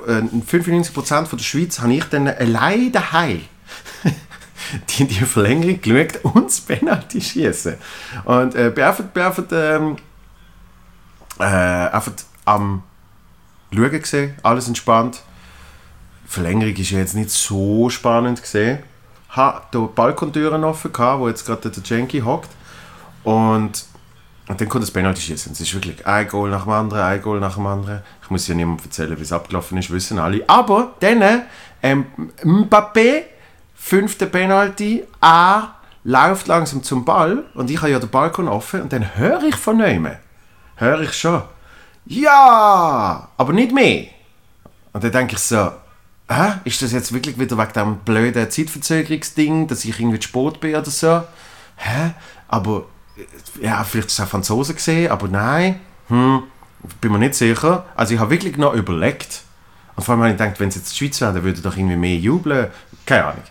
95% 0.49 1.27
von 1.27 1.39
der 1.39 1.45
Schweiz, 1.45 1.81
habe 1.81 1.95
ich 1.95 2.05
dann 2.05 2.29
allein 2.29 2.93
daheim 2.93 3.43
die, 4.99 5.05
die 5.05 5.15
Verlängerung 5.25 5.81
geschaut 5.81 6.25
und 6.25 6.47
das 6.47 6.61
Penalty 6.61 7.21
schießen. 7.21 7.75
Und 8.25 8.55
äh, 8.55 8.71
bin 8.71 8.85
einfach, 8.85 9.45
ähm, 9.53 9.97
äh, 11.39 11.45
einfach 11.45 12.13
am 12.45 12.83
Schauen 13.73 13.91
gesehen, 13.91 14.35
alles 14.43 14.69
entspannt. 14.69 15.23
Verlängerung 16.27 16.75
ist 16.75 16.91
ja 16.91 16.99
jetzt 16.99 17.15
nicht 17.15 17.31
so 17.31 17.91
spannend 17.91 18.41
gesehen. 18.41 18.83
Ha, 19.35 19.63
da 19.71 19.79
Balkontüren 19.81 20.65
offen 20.65 20.93
gehabt, 20.93 21.21
wo 21.21 21.29
jetzt 21.29 21.45
gerade 21.45 21.71
der 21.71 21.83
Jenky 21.83 22.21
hockt. 22.21 22.51
Und, 23.23 23.85
und 24.49 24.61
dann 24.61 24.69
kommt 24.69 24.85
das 24.85 24.91
Penalty 24.91 25.21
schießen. 25.21 25.53
Es 25.53 25.61
ist 25.61 25.75
wirklich 25.75 26.07
ein 26.07 26.29
Goal 26.29 26.51
nach 26.51 26.65
dem 26.65 26.73
anderen, 26.73 27.03
ein 27.03 27.21
Goal 27.21 27.41
nach 27.41 27.55
dem 27.55 27.67
anderen. 27.67 28.03
Ich 28.23 28.31
muss 28.31 28.47
ja 28.49 28.55
niemandem 28.55 28.87
erzählen, 28.87 29.19
wie 29.19 29.23
es 29.23 29.33
abgelaufen 29.33 29.79
ist, 29.79 29.91
wissen 29.91 30.19
alle. 30.19 30.43
Aber 30.49 30.95
dann, 31.01 31.43
ähm, 31.83 32.07
Mbappé, 32.43 33.25
fünfte 33.75 34.27
Penalty, 34.27 35.05
er 35.21 35.75
läuft 36.05 36.47
langsam 36.47 36.83
zum 36.83 37.05
Ball 37.05 37.45
und 37.55 37.71
ich 37.71 37.79
habe 37.79 37.91
ja 37.91 37.99
den 37.99 38.09
Balkon 38.09 38.49
offen 38.49 38.83
und 38.83 38.93
dann 38.93 39.17
höre 39.17 39.43
ich 39.43 39.57
von 39.57 39.77
neuem, 39.77 40.09
höre 40.77 41.01
ich 41.03 41.13
schon, 41.13 41.43
ja, 42.07 43.29
aber 43.37 43.53
nicht 43.53 43.73
mehr. 43.73 44.07
Und 44.93 45.05
dann 45.05 45.13
denke 45.13 45.35
ich 45.35 45.41
so, 45.41 45.73
hä, 46.29 46.53
ist 46.65 46.81
das 46.81 46.93
jetzt 46.93 47.13
wirklich 47.13 47.39
wieder 47.39 47.59
wegen 47.59 47.73
dem 47.73 47.97
blöden 47.99 48.51
Zeitverzögerungsding, 48.51 49.67
dass 49.67 49.85
ich 49.85 49.99
irgendwie 49.99 50.21
zu 50.21 50.29
spät 50.29 50.61
bin 50.61 50.75
oder 50.75 50.91
so? 50.91 51.23
Hä? 51.77 52.13
Aber, 52.49 52.85
äh, 53.17 53.65
ja, 53.65 53.83
vielleicht 53.85 54.09
ist 54.09 54.19
es 54.19 54.25
auch 54.25 54.29
Franzosen 54.29 54.77
gesehen, 54.77 55.11
aber 55.11 55.29
nein, 55.29 55.81
hm, 56.09 56.45
bin 57.01 57.13
mir 57.13 57.19
nicht 57.19 57.35
sicher. 57.35 57.85
Also 57.97 58.15
ich 58.15 58.21
habe 58.21 58.31
wirklich 58.31 58.57
noch 58.57 58.75
überlegt. 58.75 59.43
Und 59.97 60.05
vor 60.05 60.13
allem 60.15 60.23
habe 60.23 60.33
ich 60.33 60.39
gedacht, 60.39 60.61
wenn 60.61 60.69
es 60.69 60.77
jetzt 60.77 60.93
die 60.93 60.97
Schweiz 60.97 61.21
wäre, 61.21 61.33
dann 61.33 61.43
würde 61.43 61.59
ich 61.59 61.63
doch 61.63 61.77
irgendwie 61.77 61.97
mehr 61.97 62.17
jubeln. 62.17 62.69
Keine 63.05 63.25
Ahnung. 63.25 63.43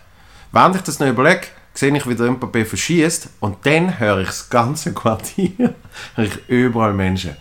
Während 0.52 0.76
ich 0.76 0.82
das 0.82 0.98
noch 1.00 1.08
überlege, 1.08 1.48
sehe 1.76 1.96
ich, 1.96 2.08
wie 2.08 2.14
der 2.14 2.30
Mbappé 2.30 2.64
verschießt 2.64 3.28
und 3.40 3.58
dann 3.64 3.98
höre 3.98 4.20
ich 4.20 4.28
das 4.28 4.48
ganze 4.48 4.92
Quartier, 4.92 5.74
höre 6.14 6.24
ich 6.24 6.48
überall 6.48 6.94
Menschen. 6.94 7.36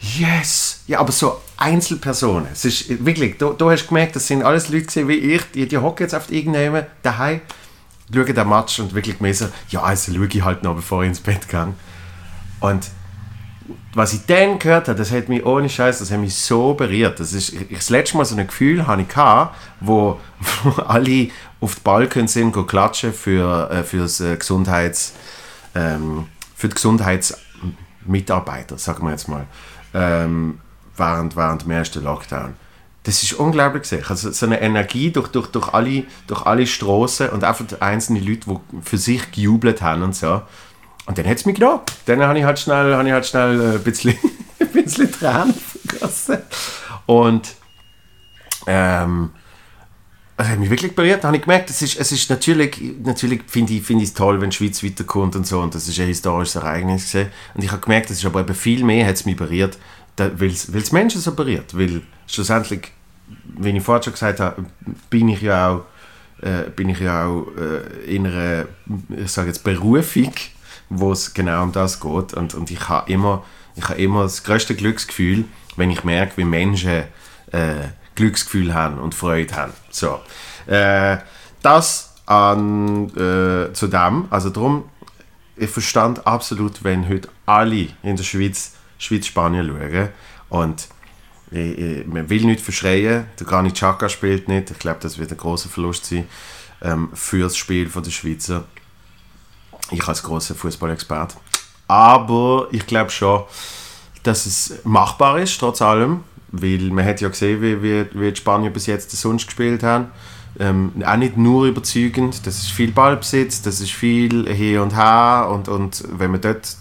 Yes! 0.00 0.80
Ja, 0.86 1.00
aber 1.00 1.12
so 1.12 1.40
Einzelpersonen. 1.56 2.48
Es 2.52 2.64
ist 2.64 3.04
wirklich, 3.04 3.36
da, 3.36 3.50
da 3.50 3.70
hast 3.70 3.84
du 3.84 3.88
gemerkt, 3.88 4.16
das 4.16 4.26
sind 4.26 4.42
alles 4.42 4.68
Leute 4.68 4.86
gewesen, 4.86 5.08
wie 5.08 5.34
ich, 5.34 5.42
die, 5.52 5.68
die 5.68 5.76
hocken 5.76 6.04
jetzt 6.04 6.14
auf 6.14 6.30
irgendjemandem 6.30 6.90
daheim, 7.02 7.40
schauen 8.12 8.34
den 8.34 8.48
Match 8.48 8.78
und 8.80 8.94
wirklich 8.94 9.36
so, 9.36 9.48
ja, 9.68 9.82
also 9.82 10.12
schaue 10.12 10.26
ich 10.26 10.42
halt 10.42 10.62
noch, 10.62 10.74
bevor 10.74 11.02
ich 11.02 11.08
ins 11.08 11.20
Bett 11.20 11.48
gehe. 11.48 11.74
Und 12.60 12.90
was 13.94 14.12
ich 14.12 14.26
dann 14.26 14.58
gehört 14.58 14.88
habe, 14.88 14.98
das 14.98 15.10
hat 15.10 15.28
mich 15.28 15.44
ohne 15.44 15.68
Scheiß, 15.68 15.98
das 15.98 16.10
hat 16.10 16.20
mich 16.20 16.34
so 16.34 16.74
berührt. 16.74 17.20
Das 17.20 17.32
ist 17.32 17.52
ich, 17.52 17.68
das 17.68 17.90
letzte 17.90 18.16
Mal 18.16 18.24
so 18.24 18.36
ein 18.36 18.46
Gefühl 18.46 18.86
hatte 18.86 19.02
ich 19.02 19.08
gehabt, 19.08 19.56
wo, 19.80 20.18
wo 20.62 20.70
alle 20.82 21.28
auf 21.60 21.74
die 21.74 21.80
Balken 21.82 22.28
sind, 22.28 22.52
go 22.52 22.64
klatschen 22.64 23.12
für, 23.12 23.70
äh, 23.70 23.82
für 23.82 23.98
das 23.98 24.20
äh, 24.20 24.36
Gesundheits, 24.36 25.14
ähm, 25.74 26.26
für 26.54 26.68
die 26.68 26.74
Gesundheitsmitarbeiter, 26.74 28.78
sagen 28.78 29.04
wir 29.04 29.10
jetzt 29.10 29.28
mal, 29.28 29.46
ähm, 29.94 30.60
während, 30.96 31.36
während 31.36 31.62
dem 31.62 31.70
ersten 31.70 32.04
Lockdown. 32.04 32.54
das 33.02 33.22
ist 33.22 33.32
unglaublich 33.34 33.82
gesehen. 33.82 34.04
Also 34.08 34.30
so 34.30 34.46
eine 34.46 34.60
Energie 34.60 35.10
durch, 35.10 35.28
durch, 35.28 35.48
durch 35.48 35.72
alle, 35.72 36.04
durch 36.26 36.46
alle 36.46 36.66
Straßen 36.66 37.30
und 37.30 37.44
einfach 37.44 37.64
einzelne 37.80 38.20
Leute, 38.20 38.46
die 38.46 38.56
für 38.82 38.98
sich 38.98 39.30
gejubelt 39.32 39.82
haben 39.82 40.02
und 40.02 40.14
so. 40.14 40.42
Und 41.06 41.18
dann 41.18 41.26
hat 41.26 41.38
es 41.38 41.46
mich 41.46 41.56
genommen. 41.56 41.80
Dann 42.06 42.22
habe 42.22 42.38
ich 42.38 42.44
halt 42.44 42.58
schnell, 42.58 42.94
habe 42.94 43.06
ich 43.06 43.12
halt 43.12 43.26
schnell 43.26 43.60
äh, 43.60 43.74
ein 43.74 43.82
bisschen, 43.82 44.14
ein 44.60 44.68
bisschen 44.68 45.10
Tränen 45.10 45.54
vergossen. 45.54 46.38
Und 47.06 47.54
ähm, 48.66 49.30
das 50.40 50.48
hat 50.48 50.58
mich 50.58 50.70
wirklich 50.70 50.94
berührt. 50.94 51.22
Da 51.22 51.28
habe 51.28 51.36
ich 51.36 51.42
gemerkt, 51.42 51.68
es 51.68 51.82
ist, 51.82 51.98
es 51.98 52.12
ist 52.12 52.30
natürlich, 52.30 52.80
natürlich 53.02 53.42
finde 53.46 53.74
ich, 53.74 53.82
find 53.82 54.14
toll, 54.16 54.40
wenn 54.40 54.50
die 54.50 54.56
Schweiz 54.56 54.82
weiterkommt 54.82 55.36
und 55.36 55.46
so. 55.46 55.60
Und 55.60 55.74
das 55.74 55.86
ist 55.86 56.00
ein 56.00 56.06
historisches 56.06 56.54
Ereignis 56.54 57.12
gewesen. 57.12 57.30
Und 57.54 57.62
ich 57.62 57.70
habe 57.70 57.82
gemerkt, 57.82 58.10
es 58.10 58.18
ist 58.18 58.24
aber 58.24 58.40
eben 58.40 58.54
viel 58.54 58.82
mehr, 58.82 59.06
hat 59.06 59.16
es 59.16 59.26
mich 59.26 59.36
berührt, 59.36 59.76
weil 60.16 60.48
es 60.48 60.92
Menschen 60.92 61.20
so 61.20 61.34
berührt. 61.34 61.76
Weil 61.76 62.02
schlussendlich, 62.26 62.92
wie 63.58 63.70
ich 63.70 63.82
vorhin 63.82 64.04
schon 64.04 64.12
gesagt 64.14 64.40
habe, 64.40 64.64
bin 65.10 65.28
ich 65.28 65.42
ja 65.42 65.72
auch, 65.72 65.84
äh, 66.42 66.70
bin 66.70 66.88
ich 66.88 67.00
ja 67.00 67.26
auch 67.26 67.48
äh, 67.58 68.16
in 68.16 68.26
einer, 68.26 68.66
ich 69.10 69.30
sage 69.30 69.48
jetzt, 69.48 69.62
Berufung, 69.62 70.32
wo 70.90 71.12
es 71.12 71.32
genau 71.32 71.62
um 71.62 71.72
das 71.72 72.00
geht. 72.00 72.34
Und, 72.34 72.54
und 72.54 72.70
ich 72.70 72.88
habe 72.88 73.10
immer, 73.10 73.44
ich 73.76 73.88
immer 73.90 74.24
das 74.24 74.44
größte 74.44 74.74
Glücksgefühl, 74.74 75.44
wenn 75.76 75.90
ich 75.90 76.04
merke, 76.04 76.36
wie 76.36 76.44
Menschen 76.44 77.04
äh, 77.52 77.88
Glücksgefühl 78.16 78.74
haben 78.74 78.98
und 78.98 79.14
Freude 79.14 79.54
haben. 79.54 79.72
So. 79.90 80.20
Äh, 80.66 81.18
das 81.62 82.14
an, 82.26 83.08
äh, 83.10 83.72
zu 83.72 83.86
dem, 83.86 84.26
also 84.30 84.50
darum, 84.50 84.84
ich 85.56 85.70
verstand 85.70 86.26
absolut, 86.26 86.84
wenn 86.84 87.08
heute 87.08 87.28
alle 87.46 87.88
in 88.02 88.16
der 88.16 88.24
Schweiz 88.24 88.74
Schweiz-Spanien 88.98 89.66
schauen 89.66 90.08
und 90.50 90.88
ich, 91.50 91.78
ich, 91.78 92.06
man 92.06 92.28
will 92.28 92.44
nicht 92.44 92.60
verschreien, 92.60 93.26
der 93.38 93.46
Granit 93.46 93.74
Xhaka 93.74 94.08
spielt 94.08 94.48
nicht, 94.48 94.70
ich 94.70 94.78
glaube, 94.78 95.00
das 95.00 95.18
wird 95.18 95.30
ein 95.30 95.38
großer 95.38 95.68
Verlust 95.68 96.06
sein 96.06 96.26
ähm, 96.82 97.08
für 97.14 97.44
das 97.44 97.56
Spiel 97.56 97.88
von 97.88 98.02
der 98.02 98.10
Schweizer. 98.10 98.64
Ich 99.90 100.06
als 100.06 100.22
großer 100.22 100.54
Fußballexperte. 100.54 101.36
Aber 101.88 102.68
ich 102.70 102.86
glaube 102.86 103.10
schon, 103.10 103.42
dass 104.22 104.46
es 104.46 104.80
machbar 104.84 105.38
ist, 105.38 105.58
trotz 105.58 105.82
allem. 105.82 106.24
Weil 106.52 106.90
man 106.90 107.04
hat 107.04 107.20
ja 107.20 107.28
gesehen, 107.28 107.62
wie, 107.62 107.82
wie, 107.82 108.06
wie 108.12 108.30
die 108.30 108.36
Spanier 108.36 108.70
bis 108.70 108.86
jetzt 108.86 109.10
sonst 109.12 109.46
gespielt 109.46 109.82
haben. 109.82 110.08
Ähm, 110.58 110.92
auch 111.06 111.16
nicht 111.16 111.36
nur 111.36 111.66
überzeugend, 111.66 112.44
das 112.44 112.58
ist 112.58 112.72
viel 112.72 112.90
Ballbesitz, 112.90 113.62
das 113.62 113.80
ist 113.80 113.92
viel 113.92 114.52
hier 114.52 114.82
und 114.82 114.96
her 114.96 115.48
und, 115.48 115.68
und 115.68 116.02
wenn 116.10 116.32
man 116.32 116.40
dort 116.40 116.76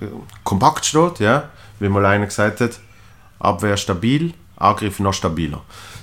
äh, 0.00 0.06
kompakt 0.44 0.86
steht, 0.86 1.18
ja, 1.18 1.48
wie 1.80 1.88
mal 1.88 2.06
einer 2.06 2.26
gesagt 2.26 2.60
hat, 2.60 2.78
Abwehr 3.40 3.76
stabil, 3.76 4.34
Angriff 4.56 5.00
noch 5.00 5.14
stabiler. 5.14 5.62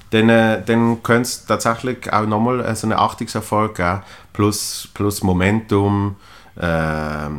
Dann, 0.09 0.29
äh, 0.29 0.61
dann 0.65 1.01
könnte 1.03 1.29
es 1.29 1.45
tatsächlich 1.45 2.11
auch 2.11 2.25
nochmal 2.25 2.75
so 2.75 2.87
einen 2.87 2.99
Achtungserfolg 2.99 3.75
geben, 3.75 4.01
plus, 4.33 4.89
plus 4.93 5.23
Momentum, 5.23 6.17
äh, 6.57 7.29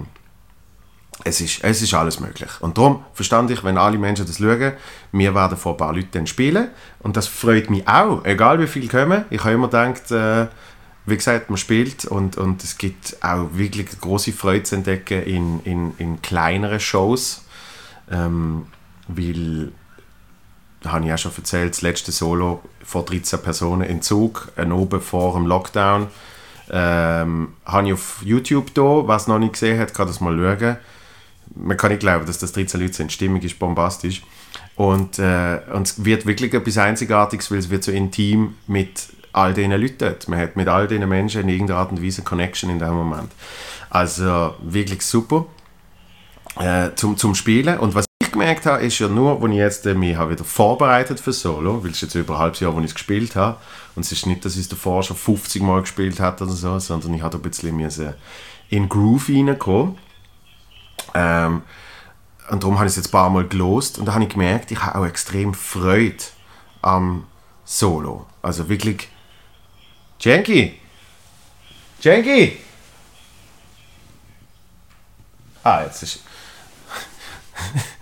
es 1.25 1.41
ist, 1.41 1.65
es 1.65 1.83
ist 1.83 1.95
alles 1.95 2.21
möglich. 2.21 2.51
Und 2.61 2.79
darum 2.79 3.05
verstand 3.13 3.51
ich, 3.51 3.65
wenn 3.65 3.79
alle 3.79 3.99
Menschen 3.99 4.27
das 4.27 4.39
schauen, 4.39 4.75
wir 5.13 5.35
werden 5.35 5.57
vor 5.57 5.73
ein 5.73 5.79
paar 5.79 5.95
Leuten 5.95 6.11
dann 6.13 6.27
spielen. 6.27 6.69
Und 7.01 7.17
das 7.17 7.27
freut 7.27 7.71
mich 7.71 7.87
auch, 7.89 8.25
egal 8.25 8.61
wie 8.61 8.67
viele 8.67 8.89
kommen. 8.89 9.25
Ich 9.31 9.43
habe 9.43 9.55
immer 9.55 9.69
gedacht, 9.69 10.11
äh, 10.11 10.47
wie 11.07 11.17
gesagt, 11.17 11.51
man 11.51 11.57
spielt 11.57 12.05
und, 12.05 12.37
und 12.37 12.63
es 12.65 12.79
gibt 12.79 13.17
auch 13.23 13.49
wirklich 13.53 13.89
große 14.01 14.33
Freude 14.33 14.65
zu 14.65 14.75
entdecken 14.75 15.23
in, 15.23 15.61
in, 15.65 15.95
in 15.99 16.23
kleineren 16.23 16.81
Shows. 16.81 17.45
Ähm, 18.11 18.67
weil, 19.09 19.73
habe 20.85 21.07
ich 21.07 21.13
auch 21.13 21.19
schon 21.19 21.33
erzählt, 21.37 21.71
das 21.71 21.83
letzte 21.83 22.13
Solo 22.13 22.61
vor 22.85 23.05
13 23.05 23.41
Personen 23.41 23.83
in 23.83 24.03
Zug, 24.03 24.53
ein 24.57 24.73
oben 24.73 25.01
vor 25.01 25.35
dem 25.35 25.47
Lockdown. 25.47 26.09
Ähm, 26.71 27.55
habe 27.65 27.87
ich 27.87 27.93
auf 27.93 28.23
YouTube 28.25 28.75
da, 28.75 29.07
was 29.07 29.29
noch 29.29 29.39
nicht 29.39 29.53
gesehen 29.53 29.79
hat, 29.79 29.95
kann 29.95 30.07
das 30.07 30.21
mal 30.21 30.37
schauen 30.37 30.77
man 31.55 31.77
kann 31.77 31.91
nicht 31.91 32.01
glauben, 32.01 32.27
dass 32.27 32.39
das 32.39 32.53
13 32.53 32.81
Leute 32.81 32.95
sind. 32.95 33.11
Die 33.11 33.15
Stimmung 33.15 33.41
ist 33.41 33.59
bombastisch. 33.59 34.23
Und, 34.75 35.19
äh, 35.19 35.61
und 35.73 35.87
es 35.87 36.05
wird 36.05 36.27
wirklich 36.27 36.53
etwas 36.53 36.79
Einzigartiges, 36.79 37.51
weil 37.51 37.59
es 37.59 37.71
wird 37.71 37.85
so 37.85 37.93
intim 37.93 38.55
mit 38.67 39.09
all 39.33 39.55
diesen 39.55 39.73
Leuten 39.73 39.99
dort. 39.99 40.29
Man 40.29 40.39
hat 40.39 40.57
mit 40.57 40.69
all 40.69 40.87
diesen 40.89 41.09
Menschen 41.09 41.43
in 41.43 41.49
irgendeiner 41.49 41.81
Art 41.81 41.91
und 41.93 42.03
Weise 42.03 42.23
Connection 42.23 42.71
in 42.71 42.79
dem 42.79 42.95
Moment. 42.95 43.33
Also 43.91 44.55
wirklich 44.63 45.03
super 45.03 45.47
äh, 46.59 46.91
zum, 46.95 47.17
zum 47.17 47.35
Spielen. 47.35 47.79
Und 47.79 47.95
was 47.95 48.06
gemerkt 48.39 48.67
habe, 48.67 48.83
ist 48.83 48.99
ja 48.99 49.09
nur, 49.09 49.43
als 49.43 49.51
ich 49.51 49.57
jetzt 49.57 49.87
äh, 49.87 49.95
mich 49.95 50.17
habe 50.17 50.33
wieder 50.33 50.45
vorbereitet 50.45 51.21
für 51.21 51.33
Solo, 51.33 51.83
weil 51.83 51.91
es 51.91 52.01
jetzt 52.01 52.15
über 52.15 52.35
ein 52.35 52.41
halbes 52.41 52.61
Jahr, 52.61 52.75
wo 52.75 52.81
ich 52.81 52.87
es 52.87 52.95
gespielt 52.95 53.37
habe. 53.37 53.57
Und 53.95 54.05
es 54.05 54.13
ist 54.13 54.27
nicht, 54.27 54.45
dass 54.45 54.55
ich 54.55 54.63
es 54.63 54.69
davor 54.69 55.03
schon 55.03 55.17
50 55.17 55.63
Mal 55.63 55.81
gespielt 55.81 56.21
habe 56.21 56.45
oder 56.45 56.53
so, 56.53 56.79
sondern 56.79 57.15
ich 57.15 57.23
habe 57.23 57.37
ein 57.37 57.43
bisschen 57.43 58.15
in 58.69 58.89
Groove 58.89 59.29
reinkommen 59.29 59.97
ähm, 61.15 61.63
und 62.51 62.63
darum 62.63 62.79
habe 62.79 62.87
ich 62.87 62.93
es 62.93 62.97
jetzt 62.97 63.09
ein 63.09 63.13
paar 63.13 63.31
Mal 63.31 63.47
gelost 63.47 63.99
und 63.99 64.07
da 64.07 64.15
habe 64.15 64.25
ich 64.25 64.31
gemerkt, 64.31 64.71
ich 64.71 64.81
habe 64.83 64.99
auch 64.99 65.07
extrem 65.07 65.55
Freude 65.55 66.23
am 66.83 67.27
Solo. 67.65 68.27
Also 68.43 68.69
wirklich, 68.69 69.09
Jenki! 70.21 70.79
Jenki! 72.01 72.59
Ah, 75.65 75.83
jetzt 75.83 76.03
ist... 76.03 76.21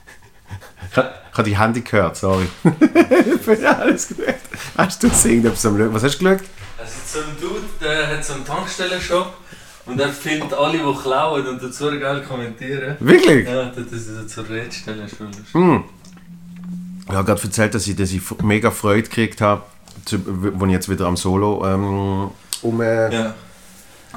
ich 0.96 1.38
habe 1.38 1.48
die 1.48 1.58
Handy 1.58 1.80
gehört, 1.80 2.16
sorry. 2.16 2.46
alles 3.78 4.08
gut. 4.08 4.18
Hast 4.76 5.02
du 5.02 5.08
gesehen, 5.08 5.44
Was 5.44 5.64
hast 6.02 6.20
du 6.20 6.24
geschaut? 6.24 6.48
Also 6.78 6.92
so 7.06 7.18
ein 7.20 7.36
Dude, 7.40 7.62
der 7.80 8.08
hat 8.08 8.24
so 8.24 8.34
einen 8.34 8.44
Tankstellenshop 8.44 9.34
und 9.86 10.00
er 10.00 10.08
findet 10.08 10.52
alle, 10.52 10.78
die 10.78 11.02
klauen 11.02 11.46
und 11.46 11.62
dazu 11.62 11.86
geil 11.98 12.22
kommentieren. 12.22 12.96
Wirklich? 13.00 13.46
Ja, 13.46 13.66
das 13.66 13.86
ist 13.92 14.06
so 14.08 14.24
zur 14.24 14.48
Rede 14.48 14.72
stellen. 14.72 15.06
Hm. 15.52 15.84
Ich 17.06 17.14
habe 17.14 17.24
gerade 17.24 17.42
erzählt, 17.42 17.74
dass 17.74 17.86
ich, 17.86 17.96
dass 17.96 18.12
ich 18.12 18.22
mega 18.42 18.70
Freude 18.70 19.02
gekriegt 19.02 19.40
habe, 19.40 19.62
als 20.04 20.12
ich 20.12 20.70
jetzt 20.70 20.88
wieder 20.88 21.06
am 21.06 21.16
Solo 21.16 21.64
ähm, 21.66 22.30
um, 22.62 22.80
äh, 22.80 23.12
ja. 23.12 23.34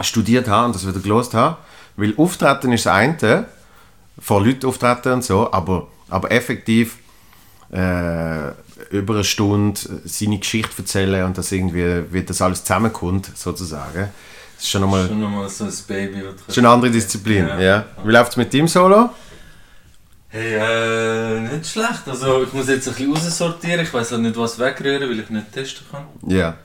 studiert 0.02 0.48
habe 0.48 0.68
und 0.68 0.76
das 0.76 0.88
wieder 0.88 1.00
gelost 1.00 1.34
habe. 1.34 1.58
Weil 1.98 2.14
Auftreten 2.18 2.72
ist 2.72 2.86
das 2.86 2.94
eine, 2.94 3.46
vor 4.20 4.44
Leuten 4.44 4.66
auftreten 4.66 5.14
und 5.14 5.24
so, 5.24 5.52
aber, 5.52 5.88
aber 6.10 6.32
effektiv 6.32 6.98
äh, 7.72 8.52
über 8.92 9.16
eine 9.16 9.24
Stunde 9.24 9.80
seine 10.06 10.40
Geschichte 10.40 10.74
erzählen 10.78 11.26
und 11.26 11.38
dass 11.38 11.52
irgendwie 11.52 12.04
wie 12.12 12.24
das 12.24 12.42
alles 12.42 12.64
zusammenkommt, 12.64 13.32
sozusagen 13.36 14.10
das 14.58 14.66
ist 14.66 14.72
schon 14.72 14.82
nochmal. 14.82 15.08
Schon 15.08 15.22
nochmal 15.22 15.48
so 15.50 15.66
ein 15.66 15.74
Baby. 15.88 16.24
Schon 16.52 16.66
eine 16.66 16.74
andere 16.74 16.90
Disziplin, 16.90 17.48
ja. 17.48 17.60
ja. 17.60 17.86
Wie 18.04 18.12
läuft 18.12 18.32
es 18.32 18.38
mit 18.38 18.52
dem 18.52 18.68
Solo? 18.68 19.12
Hey, 20.30 20.56
äh, 20.56 21.40
nicht 21.42 21.68
schlecht. 21.68 22.08
Also 22.08 22.44
ich 22.44 22.52
muss 22.54 22.68
jetzt 22.68 22.88
ein 22.88 22.96
bisschen 22.96 23.14
raussortieren. 23.14 23.82
Ich 23.82 23.94
weiß 23.94 24.14
auch 24.14 24.18
nicht, 24.18 24.36
was 24.36 24.58
wegrühren, 24.58 25.10
weil 25.10 25.20
ich 25.20 25.30
nicht 25.30 25.52
testen 25.52 25.86
kann. 25.92 26.08
Ja. 26.26 26.58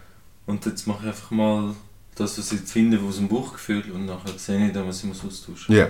Und 0.46 0.64
jetzt 0.64 0.86
mache 0.86 1.00
ich 1.02 1.08
einfach 1.08 1.30
mal 1.30 1.74
das, 2.14 2.38
was 2.38 2.50
ich 2.52 2.60
finde, 2.60 2.98
aus 3.06 3.16
dem 3.16 3.28
Bauchgefühl 3.28 3.84
und 3.92 4.06
nachher 4.06 4.36
sehe 4.38 4.66
ich 4.66 4.72
dann, 4.72 4.88
was 4.88 4.98
ich 4.98 5.04
muss 5.04 5.22
austauschen 5.24 5.74
Ja. 5.74 5.88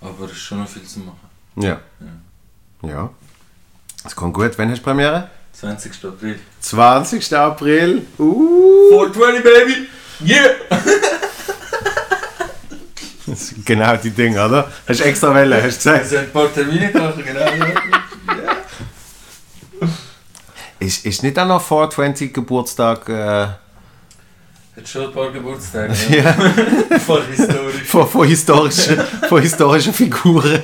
Aber 0.00 0.24
es 0.24 0.32
ist 0.32 0.38
schon 0.38 0.60
noch 0.60 0.68
viel 0.68 0.82
zu 0.82 1.00
machen. 1.00 1.28
Ja. 1.56 1.68
Ja. 1.68 1.80
Ja. 2.88 3.10
Das 4.02 4.14
kommt 4.14 4.34
gut. 4.34 4.52
Wann 4.56 4.70
hast 4.70 4.78
du 4.78 4.84
Premiere? 4.84 5.30
20. 5.52 5.92
April. 6.04 6.38
20. 6.60 7.36
April? 7.36 8.06
Uh! 8.18 8.88
420, 8.90 9.42
Baby! 9.42 9.88
Yeah! 10.24 10.50
Das 13.26 13.48
sind 13.48 13.64
genau 13.64 13.96
die 13.96 14.10
Dinge, 14.10 14.44
oder? 14.44 14.70
Hast 14.86 15.00
du 15.00 15.04
extra 15.04 15.34
Welle, 15.34 15.56
hast 15.62 15.84
du 15.84 15.90
gesagt? 15.90 16.02
Also 16.02 16.16
ein 16.18 16.30
paar 16.30 16.52
Termine 16.52 16.92
gemacht, 16.92 17.14
genau. 17.24 17.40
ja. 17.40 18.56
Ist, 20.78 21.06
ist 21.06 21.22
nicht 21.22 21.38
auch 21.38 21.46
noch 21.46 21.62
420 21.62 22.34
Geburtstag? 22.34 23.08
Äh... 23.08 23.46
Hat 24.76 24.88
schon 24.88 25.06
ein 25.06 25.12
paar 25.12 25.30
Geburtstage. 25.30 25.94
Ja. 26.10 26.32
von 26.98 27.22
historischen. 27.26 27.84
Von, 27.86 28.08
von, 28.08 28.26
historischen, 28.26 29.00
von 29.28 29.40
historischen 29.40 29.94
Figuren. 29.94 30.60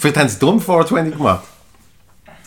Vielleicht 0.00 0.16
haben 0.16 0.28
sie 0.30 0.38
darum 0.38 0.60
420 0.60 1.16
gemacht. 1.16 1.44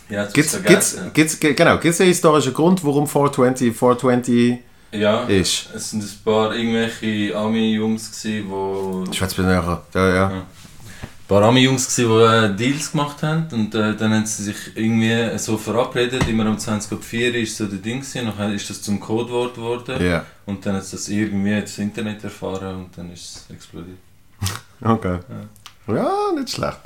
Ja, 0.10 0.26
gibt's, 0.26 0.60
gibt's, 0.64 0.96
ja. 0.96 1.10
gibt's, 1.14 1.40
genau, 1.40 1.78
gibt 1.78 1.94
es 1.94 2.02
einen 2.02 2.10
historischen 2.10 2.52
Grund, 2.52 2.84
warum 2.84 3.08
420 3.08 3.78
420 3.78 4.58
ja, 4.92 5.24
ist? 5.26 5.70
es 5.74 5.92
sind 5.92 6.04
ein 6.04 6.10
paar 6.26 6.56
irgendwelche 6.56 7.36
Ami-Jungs, 7.36 8.22
die... 8.22 8.44
Schweiz 9.12 9.34
bin 9.36 9.46
ja, 9.46 9.82
ja. 9.94 10.10
ja. 10.10 10.28
Ein 10.30 10.44
paar 11.28 11.44
Ami-Jungs, 11.44 11.96
die 11.96 12.02
äh, 12.04 12.56
Deals 12.56 12.92
gemacht 12.92 13.22
haben 13.22 13.48
und 13.52 13.76
äh, 13.76 13.96
dann 13.96 14.14
haben 14.14 14.26
sie 14.26 14.44
sich 14.44 14.76
irgendwie 14.76 15.38
so 15.38 15.56
verabredet, 15.56 16.28
immer 16.28 16.48
um 16.48 16.58
20.04 16.58 17.34
ist 17.34 17.58
so 17.58 17.68
der 17.68 17.78
Ding 17.78 18.02
gewesen, 18.02 18.26
nachher 18.26 18.52
ist 18.52 18.68
das 18.70 18.82
zum 18.82 19.00
Codewort 19.00 19.54
geworden 19.56 20.02
yeah. 20.02 20.26
und 20.48 20.66
dann 20.66 20.76
hat 20.76 20.92
das 20.92 21.08
irgendwie 21.08 21.62
das 21.62 21.78
Internet 21.78 22.24
erfahren 22.24 22.76
und 22.78 22.98
dann 22.98 23.12
ist 23.14 23.48
es 23.50 23.56
explodiert. 23.56 24.00
okay. 24.82 25.20
Ja. 25.88 25.96
ja, 25.96 26.32
nicht 26.36 26.50
schlecht. 26.50 26.80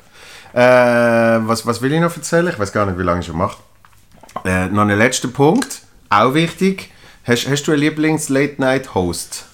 Äh, 0.52 0.58
was, 0.58 1.66
was 1.66 1.82
will 1.82 1.92
ich 1.92 2.00
noch 2.00 2.14
erzählen? 2.16 2.48
Ich 2.48 2.58
weiß 2.58 2.72
gar 2.72 2.86
nicht, 2.86 2.98
wie 2.98 3.02
lange 3.02 3.20
ich 3.20 3.26
schon 3.26 3.36
mache. 3.36 3.58
Äh, 4.44 4.66
noch 4.66 4.82
ein 4.82 4.96
letzter 4.96 5.28
Punkt, 5.28 5.82
auch 6.08 6.34
wichtig. 6.34 6.90
Hast, 7.24 7.48
hast 7.48 7.64
du 7.64 7.72
einen 7.72 7.80
Lieblings-Late-Night-Host? 7.82 9.44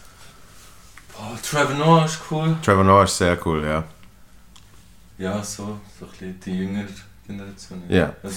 Oh, 1.18 1.36
Trevor 1.42 1.74
Noah 1.74 2.04
ist 2.04 2.18
cool. 2.30 2.56
Trevor 2.62 2.84
Noah 2.84 3.04
ist 3.04 3.18
sehr 3.18 3.38
cool, 3.46 3.64
ja. 3.64 3.84
Ja, 5.18 5.42
so, 5.42 5.80
so 5.98 6.06
ein 6.06 6.10
bisschen 6.10 6.40
die 6.40 6.58
jüngere 6.58 6.86
Generation. 7.26 7.82
Ja. 7.88 8.12
Also, 8.22 8.36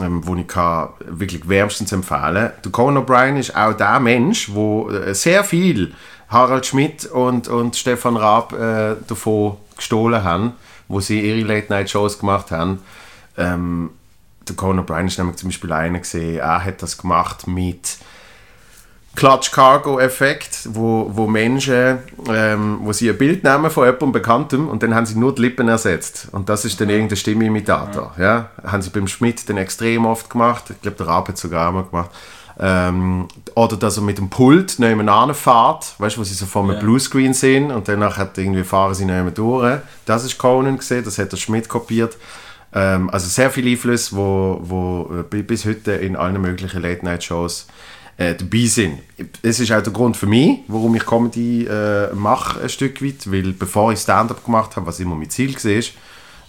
ähm, 0.01 0.27
wo 0.27 0.35
ich 0.37 0.47
kann 0.47 0.91
wirklich 1.07 1.49
wärmstens 1.49 1.93
empfehlen 1.93 2.51
Der 2.65 2.73
Conan 2.73 3.05
O'Brien 3.05 3.39
ist 3.39 3.57
auch 3.57 3.73
der 3.73 4.01
Mensch, 4.01 4.53
wo 4.53 4.91
äh, 4.91 5.15
sehr 5.15 5.45
viel 5.45 5.95
Harald 6.29 6.67
Schmidt 6.67 7.07
und, 7.07 7.49
und 7.49 7.77
Stefan 7.77 8.17
Raab 8.17 8.53
äh, 8.53 8.97
davon 9.07 9.57
gestohlen 9.77 10.25
haben, 10.25 10.53
wo 10.89 11.01
sie 11.01 11.21
ihre 11.21 11.47
Late-Night-Shows 11.47 12.19
gemacht 12.19 12.51
haben. 12.51 12.81
Ähm, 13.37 13.91
der 14.49 14.57
Conan 14.57 14.85
O'Brien 14.85 15.07
ist 15.07 15.19
nämlich 15.19 15.37
zum 15.37 15.49
Beispiel 15.49 15.73
einer 15.73 15.99
gesehen, 15.99 16.39
er 16.39 16.65
hat 16.65 16.83
das 16.83 16.99
gemacht 16.99 17.47
mit 17.47 17.99
Clutch-Cargo-Effekt, 19.17 20.69
wo, 20.73 21.11
wo 21.11 21.27
Menschen, 21.27 21.99
ähm, 22.29 22.81
wo 22.83 22.93
sie 22.93 23.09
ein 23.09 23.17
Bild 23.17 23.43
nehmen 23.45 23.71
von 23.71 23.85
jemandem 23.85 24.13
Bekanntem 24.13 24.69
und 24.69 24.83
dann 24.83 24.95
haben 24.95 25.07
sie 25.07 25.19
nur 25.19 25.35
die 25.35 25.43
Lippen 25.43 25.69
ersetzt. 25.69 26.29
Und 26.33 26.49
das 26.49 26.65
ist 26.65 26.81
dann 26.81 26.91
irgendein 26.91 27.17
Stimmimitator. 27.17 28.15
Ja. 28.19 28.51
Haben 28.65 28.83
sie 28.83 28.91
beim 28.91 29.09
Schmidt 29.09 29.49
dann 29.49 29.57
extrem 29.57 30.05
oft 30.05 30.29
gemacht. 30.29 30.65
Ich 30.69 30.81
glaube, 30.83 30.99
der 30.99 31.07
Raab 31.07 31.29
hat 31.29 31.37
es 31.37 31.41
sogar 31.41 31.69
einmal 31.69 31.85
gemacht. 31.85 32.11
Ähm, 32.59 33.29
oder 33.55 33.77
dass 33.77 33.97
er 33.97 34.03
mit 34.03 34.19
dem 34.19 34.31
Pult 34.31 34.79
nebenan 34.79 35.35
fährt, 35.35 35.95
weißt 35.99 36.17
du, 36.17 36.21
wo 36.21 36.25
sie 36.25 36.35
so 36.35 36.47
vor 36.47 36.63
einem 36.63 36.73
Ja. 36.75 36.81
Bluescreen 36.81 37.35
sehen 37.35 37.71
und 37.71 37.89
danach 37.89 38.17
hat 38.17 38.39
irgendwie 38.39 38.65
fahren 38.65 38.95
sie 38.95 39.05
neben 39.05 39.33
durch. 39.35 39.79
Das 40.07 40.25
ist 40.25 40.39
Conan 40.39 40.79
gesehen, 40.79 41.05
das 41.05 41.19
hat 41.19 41.33
der 41.33 41.37
Schmidt 41.37 41.69
kopiert. 41.69 42.17
Ähm, 42.77 43.09
also 43.11 43.27
sehr 43.27 43.51
viele 43.51 43.71
Einflüsse, 43.71 44.15
wo, 44.15 44.61
wo 44.63 45.11
äh, 45.21 45.23
bi- 45.23 45.43
bis 45.43 45.65
heute 45.65 45.93
in 45.93 46.15
allen 46.15 46.41
möglichen 46.41 46.83
Late-Night-Shows 46.83 47.69
äh, 48.19 48.35
dabei 48.35 48.67
sind. 48.67 48.99
Es 49.43 49.61
ist 49.61 49.73
auch 49.73 49.83
der 49.83 49.93
Grund 49.93 50.17
für 50.17 50.27
mich, 50.27 50.59
warum 50.69 50.95
ich 50.95 51.07
Comedy 51.07 51.65
äh, 51.65 52.13
mache, 52.15 52.61
ein 52.61 52.69
Stück 52.69 53.03
weit, 53.03 53.33
weil 53.33 53.53
bevor 53.55 53.93
ich 53.93 53.99
Stand-Up 54.01 54.45
gemacht 54.45 54.77
habe, 54.77 54.87
was 54.87 55.01
immer 55.01 55.15
mein 55.15 55.31
Ziel 55.31 55.55
war, 55.55 55.83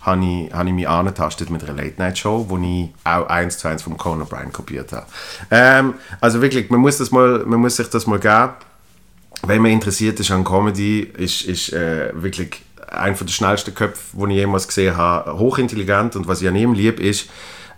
habe 0.01 0.25
ich, 0.25 0.53
habe 0.53 0.69
ich 0.69 0.75
mich 0.75 0.87
angetastet 0.87 1.49
mit 1.49 1.63
einer 1.63 1.81
Late-Night-Show, 1.81 2.45
wo 2.49 2.57
ich 2.57 2.89
auch 3.03 3.27
eins 3.27 3.57
zu 3.57 3.67
eins 3.69 3.83
vom 3.83 3.97
Conan 3.97 4.27
O'Brien 4.27 4.51
kopiert 4.51 4.91
habe. 4.91 5.07
Ähm, 5.49 5.93
also 6.19 6.41
wirklich, 6.41 6.69
man 6.69 6.81
muss, 6.81 6.97
das 6.97 7.11
mal, 7.11 7.43
man 7.45 7.59
muss 7.61 7.77
sich 7.77 7.89
das 7.89 8.05
mal 8.05 8.19
geben 8.19 8.53
wenn 9.43 9.61
man 9.61 9.71
interessiert 9.71 10.19
ist 10.19 10.31
an 10.31 10.43
Comedy, 10.43 11.01
ist, 11.01 11.43
ist 11.43 11.71
äh, 11.71 12.11
wirklich 12.15 12.63
einer 12.87 13.15
der 13.15 13.27
schnellsten 13.27 13.73
Köpfe, 13.73 14.17
die 14.17 14.33
ich 14.33 14.39
jemals 14.39 14.67
gesehen 14.67 14.95
habe. 14.95 15.37
Hochintelligent 15.37 16.15
und 16.15 16.27
was 16.27 16.41
ich 16.41 16.47
an 16.47 16.55
ihm 16.55 16.73
liebe, 16.73 17.01
ist, 17.01 17.29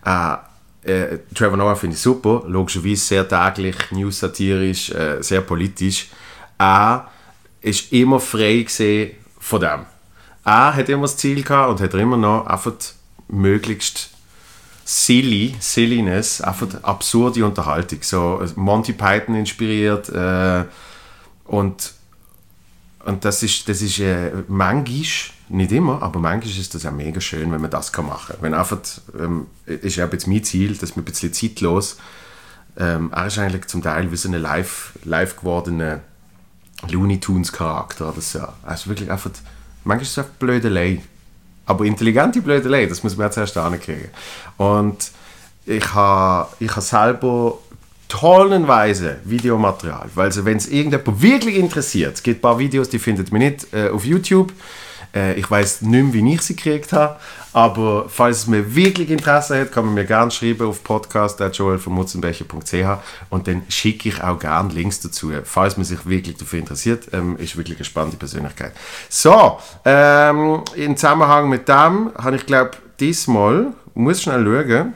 äh, 0.05 0.35
äh, 0.83 1.19
Trevor 1.35 1.57
Noah 1.57 1.75
finde 1.75 1.95
ich 1.95 2.01
super, 2.01 2.43
logischerweise 2.47 3.05
sehr 3.05 3.27
täglich, 3.27 3.75
news-satirisch, 3.91 4.91
äh, 4.91 5.21
sehr 5.21 5.41
politisch. 5.41 6.09
Er 6.57 7.07
ist 7.61 7.91
immer 7.91 8.19
frei 8.19 8.63
gesehen 8.63 9.11
von 9.39 9.61
dem. 9.61 9.85
Er 10.45 10.75
hat 10.75 10.89
immer 10.89 11.03
das 11.03 11.17
Ziel 11.17 11.43
gehabt 11.43 11.69
und 11.69 11.81
hat 11.81 11.93
immer 11.93 12.17
noch 12.17 12.45
einfach 12.47 12.73
möglichst 13.27 14.09
silly, 14.85 15.55
Silliness, 15.59 16.41
einfach 16.41 16.67
absurde 16.81 17.45
Unterhaltung. 17.45 17.99
So 18.01 18.41
äh, 18.41 18.47
Monty 18.55 18.93
Python 18.93 19.35
inspiriert 19.35 20.09
äh, 20.09 20.63
und, 21.45 21.93
und 23.05 23.25
das 23.25 23.43
ist, 23.43 23.67
das 23.69 23.81
ist 23.81 23.99
äh, 23.99 24.31
manchmal, 24.47 25.03
nicht 25.49 25.71
immer, 25.71 26.01
aber 26.01 26.19
manchmal 26.19 26.55
ist 26.55 26.75
das 26.75 26.83
ja 26.83 26.91
mega 26.91 27.19
schön, 27.21 27.51
wenn 27.51 27.61
man 27.61 27.71
das 27.71 27.91
kann 27.91 28.05
machen 28.05 28.33
kann. 28.33 28.41
Wenn 28.41 28.53
einfach, 28.53 28.79
ähm, 29.17 29.47
ist 29.65 29.95
ja 29.95 30.07
jetzt 30.07 30.27
mein 30.27 30.43
Ziel, 30.43 30.75
dass 30.75 30.95
man 30.95 31.03
ein 31.03 31.05
bisschen 31.05 31.33
zeitlos, 31.33 31.97
ähm, 32.77 33.11
er 33.13 33.27
ist 33.27 33.39
eigentlich 33.39 33.65
zum 33.67 33.81
Teil 33.81 34.11
wie 34.11 34.15
so 34.15 34.29
ein 34.29 34.35
live, 34.35 34.93
live 35.03 35.37
gewordene 35.37 36.01
Looney 36.87 37.19
Tunes 37.19 37.51
Charakter 37.51 38.09
oder 38.09 38.21
so. 38.21 38.39
Ist 38.71 38.87
wirklich 38.87 39.11
einfach, 39.11 39.31
manchmal 39.83 40.03
ist 40.03 40.11
es 40.11 40.17
einfach 40.19 40.33
Blödelei. 40.33 41.01
Aber 41.65 41.85
intelligente 41.85 42.41
Blödelei, 42.41 42.85
das 42.85 43.03
muss 43.03 43.17
man 43.17 43.27
jetzt 43.27 43.37
erst 43.37 43.57
ankriegen. 43.57 44.09
Und 44.57 45.11
ich 45.65 45.93
habe 45.93 46.49
ich 46.59 46.75
ha 46.75 46.81
selber 46.81 47.57
tollenweise 48.09 49.17
Videomaterial. 49.23 50.09
Also, 50.17 50.43
wenn 50.43 50.57
es 50.57 50.67
irgendjemand 50.67 51.21
wirklich 51.21 51.55
interessiert, 51.55 52.15
es 52.15 52.23
gibt 52.23 52.39
ein 52.39 52.41
paar 52.41 52.59
Videos, 52.59 52.89
die 52.89 52.99
findet 52.99 53.31
man 53.31 53.39
nicht 53.39 53.73
äh, 53.73 53.89
auf 53.89 54.03
YouTube. 54.03 54.51
Äh, 55.15 55.35
ich 55.35 55.49
weiß 55.49 55.83
nicht 55.83 56.03
mehr, 56.03 56.13
wie 56.13 56.33
ich 56.33 56.41
sie 56.41 56.57
gekriegt 56.57 56.91
habe. 56.91 57.15
Aber 57.51 58.05
falls 58.09 58.37
es 58.39 58.47
mir 58.47 58.75
wirklich 58.75 59.09
Interesse 59.09 59.61
hat, 59.61 59.71
kann 59.71 59.85
man 59.85 59.95
mir 59.95 60.05
gerne 60.05 60.29
schreiben 60.29 60.67
auf 60.67 60.83
podcast.joelvonmutzenbecher.ch 60.83 62.99
und 63.29 63.47
dann 63.47 63.63
schicke 63.69 64.09
ich 64.09 64.23
auch 64.23 64.37
gerne 64.37 64.71
Links 64.71 64.99
dazu, 64.99 65.31
falls 65.43 65.75
man 65.77 65.83
sich 65.83 66.05
wirklich 66.05 66.37
dafür 66.37 66.59
interessiert. 66.59 67.07
Ähm, 67.11 67.37
ist 67.37 67.57
wirklich 67.57 67.79
eine 67.79 67.85
spannende 67.85 68.17
Persönlichkeit. 68.17 68.73
So, 69.09 69.57
ähm, 69.83 70.61
im 70.75 70.95
Zusammenhang 70.95 71.49
mit 71.49 71.67
dem 71.67 72.11
habe 72.15 72.35
ich 72.35 72.45
glaube 72.45 72.73
diesmal, 72.99 73.73
muss 73.95 74.21
schnell 74.21 74.45
schauen, 74.45 74.93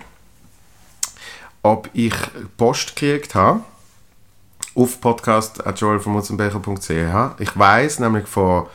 ob 1.63 1.89
ich 1.93 2.13
Post 2.57 2.95
gekriegt 2.95 3.33
habe 3.33 3.61
auf 4.75 5.01
podcast.joelvonmutzenbecher.ch. 5.01 7.39
Ich 7.39 7.57
weiß 7.57 7.99
nämlich 7.99 8.27
von 8.27 8.67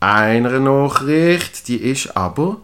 einer 0.00 0.58
Nachricht, 0.60 1.68
die 1.68 1.76
ist 1.76 2.16
aber 2.16 2.56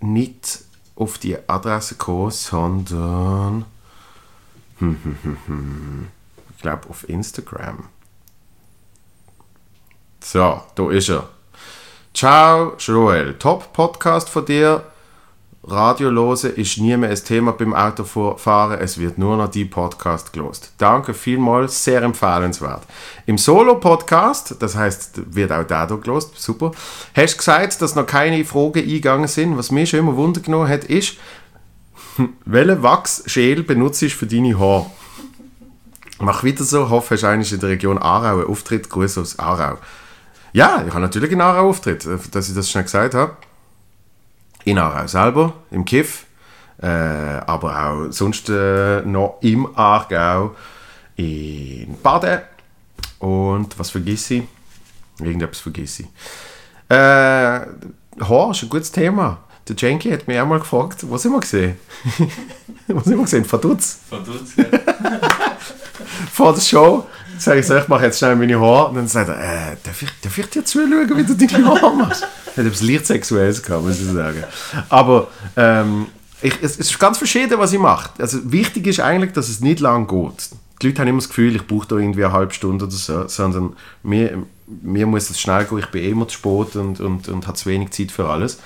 nicht 0.00 0.60
auf 0.94 1.18
die 1.18 1.36
Adresse 1.48 1.96
gekommen, 1.96 2.30
sondern 2.30 3.64
ich 4.80 6.62
glaube 6.62 6.88
auf 6.88 7.08
Instagram. 7.08 7.88
So, 10.20 10.62
da 10.74 10.90
ist 10.90 11.08
er. 11.08 11.28
Ciao, 12.12 12.74
Joel. 12.78 13.38
Top 13.38 13.72
Podcast 13.72 14.28
von 14.28 14.44
dir. 14.44 14.84
Radio 15.68 16.10
hören 16.10 16.52
ist 16.52 16.78
nie 16.78 16.96
mehr 16.96 17.10
ein 17.10 17.16
Thema 17.16 17.50
beim 17.50 17.74
Autofahren. 17.74 18.78
Es 18.78 18.98
wird 18.98 19.18
nur 19.18 19.36
noch 19.36 19.50
die 19.50 19.64
Podcast 19.64 20.32
gelost. 20.32 20.70
Danke 20.78 21.12
vielmals, 21.12 21.82
sehr 21.82 22.02
empfehlenswert. 22.02 22.84
Im 23.26 23.36
Solo-Podcast, 23.36 24.54
das 24.60 24.76
heißt, 24.76 25.34
wird 25.34 25.50
auch 25.50 25.64
der 25.64 25.88
hier 25.88 25.96
gelost, 25.98 26.40
super, 26.40 26.70
hast 27.16 27.34
du 27.34 27.38
gesagt, 27.38 27.82
dass 27.82 27.96
noch 27.96 28.06
keine 28.06 28.44
Fragen 28.44 28.78
eingegangen 28.78 29.26
sind. 29.26 29.58
Was 29.58 29.72
mich 29.72 29.90
schon 29.90 29.98
immer 29.98 30.14
Wunder 30.14 30.40
genommen 30.40 30.68
hat, 30.68 30.84
ist, 30.84 31.16
welche 32.44 32.82
Wachsschäl 32.84 33.64
benutzt 33.64 34.02
du 34.02 34.08
für 34.08 34.26
deine 34.26 34.56
Haare? 34.56 34.86
Mach 36.20 36.44
wieder 36.44 36.62
so, 36.62 36.90
hoffe, 36.90 37.16
hast 37.16 37.24
eigentlich 37.24 37.52
in 37.52 37.58
der 37.58 37.70
Region 37.70 37.98
Aarau 37.98 38.38
einen 38.38 38.46
Auftritt. 38.46 38.88
Grüße 38.88 39.20
aus 39.20 39.36
Aarau. 39.40 39.78
Ja, 40.52 40.84
ich 40.86 40.92
habe 40.92 41.00
natürlich 41.00 41.32
in 41.32 41.40
Aarau 41.40 41.70
Auftritt, 41.70 42.06
äh, 42.06 42.18
dass 42.30 42.48
ich 42.48 42.54
das 42.54 42.70
schnell 42.70 42.84
gesagt 42.84 43.14
habe. 43.14 43.36
In 44.66 44.78
Aarau 44.78 45.06
selber, 45.06 45.52
im 45.70 45.84
Kiff, 45.84 46.26
äh, 46.82 46.86
aber 46.86 47.86
auch 47.86 48.12
sonst 48.12 48.48
äh, 48.48 49.00
noch 49.02 49.38
im 49.40 49.68
Aargau, 49.76 50.56
in 51.14 51.96
Baden 52.02 52.40
und 53.20 53.78
was 53.78 53.90
vergesse 53.90 54.34
ich? 54.34 54.42
Irgendetwas 55.20 55.60
vergesse 55.60 56.02
ich. 56.02 56.08
Äh, 56.88 56.96
Haar 56.98 58.50
ist 58.50 58.62
ein 58.62 58.68
gutes 58.68 58.90
Thema. 58.90 59.38
Der 59.68 59.76
Jenky 59.76 60.10
hat 60.10 60.26
mich 60.26 60.38
einmal 60.38 60.58
gefragt, 60.58 61.04
was 61.08 61.22
sind 61.22 61.32
wir 61.32 61.40
gesehen? 61.40 61.76
was 62.88 63.04
sind 63.04 63.16
wir 63.16 63.24
gesehen? 63.24 63.44
Verdutz. 63.44 64.00
Verdutzt, 64.08 64.58
ja. 64.58 64.64
Vor 66.32 66.54
der 66.54 66.60
Show 66.60 67.06
sage 67.38 67.60
ich 67.60 67.66
so, 67.66 67.76
ich 67.76 67.88
mache 67.88 68.04
jetzt 68.04 68.18
schnell 68.18 68.36
meine 68.36 68.60
Haare. 68.60 68.88
Und 68.88 68.96
dann 68.96 69.08
sagt 69.08 69.28
er, 69.28 69.38
äh, 69.38 69.76
darf, 69.82 70.02
ich, 70.02 70.10
darf 70.22 70.36
ich 70.38 70.46
dir 70.50 70.64
zuschauen, 70.64 71.16
wie 71.16 71.24
du 71.24 71.34
deine 71.34 71.66
Haare 71.66 71.94
machst? 71.94 72.26
Hat 72.56 72.64
etwas 72.64 72.82
leicht 72.82 73.06
Sexuelles 73.06 73.62
gehabt, 73.62 73.84
muss 73.84 74.00
ich 74.00 74.10
sagen. 74.10 74.44
Aber 74.88 75.28
ähm, 75.56 76.06
ich, 76.42 76.54
es, 76.62 76.78
es 76.78 76.90
ist 76.90 76.98
ganz 76.98 77.18
verschieden, 77.18 77.58
was 77.58 77.72
ich 77.72 77.78
mache. 77.78 78.10
Also 78.18 78.50
wichtig 78.50 78.86
ist 78.86 79.00
eigentlich, 79.00 79.32
dass 79.32 79.48
es 79.48 79.60
nicht 79.60 79.80
lang 79.80 80.06
geht. 80.06 80.50
Die 80.82 80.88
Leute 80.88 81.00
haben 81.00 81.08
immer 81.08 81.18
das 81.18 81.28
Gefühl, 81.28 81.56
ich 81.56 81.66
brauche 81.66 81.88
da 81.88 81.96
irgendwie 81.96 82.24
eine 82.24 82.32
halbe 82.32 82.52
Stunde 82.52 82.84
oder 82.84 82.94
so, 82.94 83.26
sondern 83.28 83.76
mir, 84.02 84.42
mir 84.66 85.06
muss 85.06 85.30
es 85.30 85.40
schnell 85.40 85.64
gehen, 85.64 85.78
ich 85.78 85.86
bin 85.86 86.04
immer 86.04 86.28
zu 86.28 86.34
spät 86.34 86.76
und, 86.76 87.00
und, 87.00 87.28
und 87.28 87.46
habe 87.46 87.56
zu 87.56 87.70
wenig 87.70 87.90
Zeit 87.90 88.10
für 88.10 88.28
alles. 88.28 88.58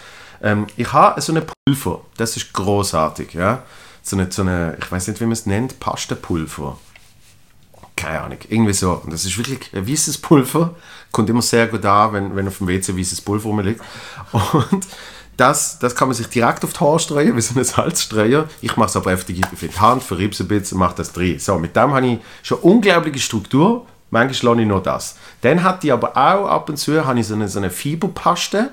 Ähm, 0.43 0.67
ich 0.77 0.93
habe 0.93 1.21
so 1.21 1.33
eine 1.33 1.43
Pulver, 1.43 2.03
das 2.17 2.37
ist 2.37 2.53
großartig, 2.53 3.35
ja. 3.35 3.63
So 4.03 4.17
eine, 4.17 4.33
so 4.33 4.43
eine, 4.43 4.77
ich 4.81 4.91
weiß 4.91 5.09
nicht, 5.09 5.21
wie 5.21 5.25
man 5.25 5.33
es 5.33 5.47
nennt, 5.47 5.79
Pastapulver. 5.79 6.79
Keine 8.01 8.21
Ahnung, 8.21 8.39
irgendwie 8.49 8.73
so. 8.73 8.93
Und 9.05 9.13
das 9.13 9.25
ist 9.25 9.37
wirklich 9.37 9.71
ein 9.75 9.87
weißes 9.87 10.19
Pulver, 10.19 10.75
kommt 11.13 11.29
immer 11.29 11.43
sehr 11.43 11.67
gut 11.67 11.85
an, 11.85 12.13
wenn, 12.15 12.37
wenn 12.37 12.49
auf 12.49 12.59
dem 12.59 12.69
WC 12.69 12.97
weißes 12.97 13.21
Pulver 13.21 13.49
rumliegt. 13.49 13.81
Und 14.33 14.87
das, 15.37 15.79
das 15.79 15.95
kann 15.95 16.09
man 16.09 16.15
sich 16.15 16.27
direkt 16.29 16.65
auf 16.65 16.73
die 16.73 16.81
Haare 16.81 16.99
streuen, 16.99 17.37
wie 17.37 17.41
so 17.41 17.59
ein 17.59 17.65
Salzstreuer. 17.65 18.49
Ich 18.63 18.77
mache 18.77 18.89
es 18.89 18.97
aber 18.97 19.11
einfach 19.11 19.27
für 19.27 19.33
die 19.69 19.79
Hand, 19.79 20.03
verriebe 20.03 20.33
es 20.33 20.41
ein 20.41 20.49
bisschen, 20.49 20.79
mache 20.79 20.97
das 20.97 21.13
drin. 21.13 21.39
So, 21.39 21.59
mit 21.59 21.77
dem 21.77 21.93
habe 21.93 22.07
ich 22.07 22.19
schon 22.43 22.59
unglaubliche 22.59 23.19
Struktur. 23.19 23.87
Manchmal 24.11 24.55
lasse 24.55 24.63
ich 24.63 24.69
nur 24.69 24.83
das. 24.83 25.17
Dann 25.43 25.63
hatte 25.63 25.87
ich 25.87 25.93
aber 25.93 26.17
auch 26.17 26.47
ab 26.47 26.69
und 26.69 26.77
zu 26.77 27.05
habe 27.05 27.21
ich 27.21 27.27
so 27.27 27.35
eine, 27.35 27.49
so 27.49 27.59
eine 27.59 27.71
Fiberpaste. 27.71 28.71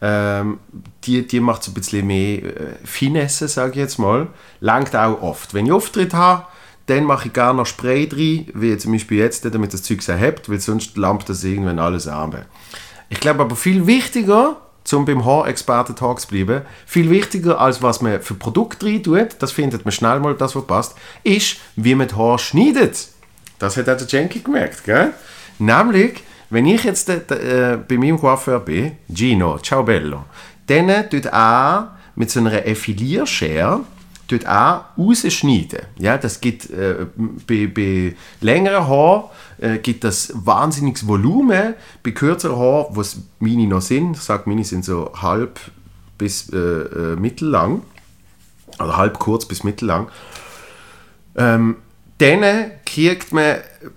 Ähm, 0.00 0.58
die, 1.04 1.26
die 1.26 1.40
macht 1.40 1.62
so 1.62 1.70
ein 1.70 1.74
bisschen 1.74 2.06
mehr 2.06 2.42
äh, 2.42 2.52
Finesse, 2.84 3.48
sage 3.48 3.72
ich 3.72 3.76
jetzt 3.76 3.98
mal. 3.98 4.28
Langt 4.60 4.94
auch 4.94 5.20
oft. 5.20 5.52
Wenn 5.52 5.66
ich 5.66 5.72
Auftritt 5.72 6.14
habe, 6.14 6.46
dann 6.86 7.04
mache 7.04 7.28
ich 7.28 7.32
gerne 7.32 7.58
noch 7.58 7.66
Spray 7.66 8.08
drin, 8.08 8.46
wie 8.54 8.76
zum 8.78 8.92
Beispiel 8.92 9.18
jetzt, 9.18 9.44
damit 9.44 9.72
das 9.72 9.82
Zeug 9.82 10.06
erhebt, 10.08 10.48
weil 10.48 10.60
sonst 10.60 10.96
lampt 10.96 11.28
das 11.28 11.44
irgendwann 11.44 11.78
alles 11.78 12.06
an. 12.06 12.44
Ich 13.08 13.20
glaube 13.20 13.42
aber 13.42 13.56
viel 13.56 13.86
wichtiger, 13.86 14.56
zum 14.84 15.04
beim 15.04 15.24
Haarexperten 15.24 15.96
Talks 15.96 16.22
zu 16.22 16.28
bleiben, 16.28 16.62
viel 16.86 17.10
wichtiger 17.10 17.60
als 17.60 17.82
was 17.82 18.02
man 18.02 18.22
für 18.22 18.34
Produkte 18.34 18.86
rein 18.86 19.02
tut, 19.02 19.36
das 19.40 19.50
findet 19.50 19.84
man 19.84 19.92
schnell 19.92 20.20
mal, 20.20 20.34
das 20.34 20.54
was 20.54 20.66
passt, 20.66 20.94
ist, 21.24 21.56
wie 21.74 21.94
man 21.96 22.06
die 22.08 22.14
Haare 22.14 22.38
schneidet. 22.38 23.08
Das 23.58 23.76
hat 23.76 23.88
auch 23.88 23.96
der 23.96 24.06
Jenky 24.06 24.40
gemerkt, 24.40 24.84
gell? 24.84 25.12
Nämlich, 25.58 26.22
wenn 26.50 26.66
ich 26.66 26.84
jetzt 26.84 27.08
äh, 27.08 27.78
bei 27.88 27.96
meinem 27.96 28.18
Coiffeur 28.18 28.60
bin, 28.60 28.92
Gino, 29.12 29.58
ciao 29.58 29.82
bello, 29.82 30.24
dann 30.66 31.10
tut 31.10 31.26
er 31.26 31.96
mit 32.14 32.30
so 32.30 32.40
einer 32.40 32.66
Effilierschere 32.66 33.80
tut 34.28 34.46
auch 34.46 34.84
rausschneiden. 34.98 35.80
Ja, 35.98 36.18
das 36.18 36.40
gibt 36.40 36.70
äh, 36.70 37.06
bei, 37.46 37.66
bei 37.66 38.16
längeren 38.40 38.86
Haaren 38.86 39.24
äh, 39.58 39.78
gibt 39.78 40.04
das 40.04 40.32
wahnsinniges 40.34 41.06
Volumen. 41.06 41.74
Bei 42.02 42.10
kürzeren 42.10 42.56
Haaren, 42.56 42.96
was 42.96 43.18
meine 43.38 43.66
noch 43.66 43.80
sind, 43.80 44.16
ich 44.16 44.22
sage 44.22 44.44
meine 44.46 44.64
sind 44.64 44.84
so 44.84 45.12
halb 45.14 45.60
bis 46.18 46.50
äh, 46.52 46.56
äh, 46.56 47.16
mittellang, 47.16 47.82
oder 48.78 48.96
halb 48.96 49.18
kurz 49.18 49.44
bis 49.46 49.64
mittellang, 49.64 50.08
ähm, 51.36 51.76
dann 52.18 52.70
kriegt 52.86 53.32
man 53.32 53.56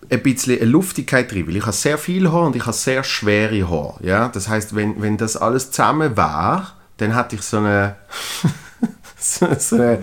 ein 0.10 0.24
bisschen 0.24 0.60
eine 0.60 0.70
Luftigkeit 0.70 1.32
drin, 1.32 1.48
weil 1.48 1.56
ich 1.56 1.62
habe 1.62 1.72
sehr 1.72 1.98
viel 1.98 2.30
Haar 2.32 2.48
und 2.48 2.56
ich 2.56 2.66
habe 2.66 2.74
sehr 2.74 3.04
schwere 3.04 3.70
Haare. 3.70 3.96
Ja? 4.04 4.28
Das 4.28 4.50
heißt, 4.50 4.76
wenn, 4.76 5.02
wenn 5.02 5.18
das 5.18 5.38
alles 5.38 5.72
zusammen 5.72 6.18
war, 6.18 6.76
dann 6.98 7.16
hatte 7.16 7.38
ich 7.38 7.42
so 7.44 7.58
eine 7.58 7.96
so, 9.20 9.48
so 9.58 9.76
eine, 9.76 10.00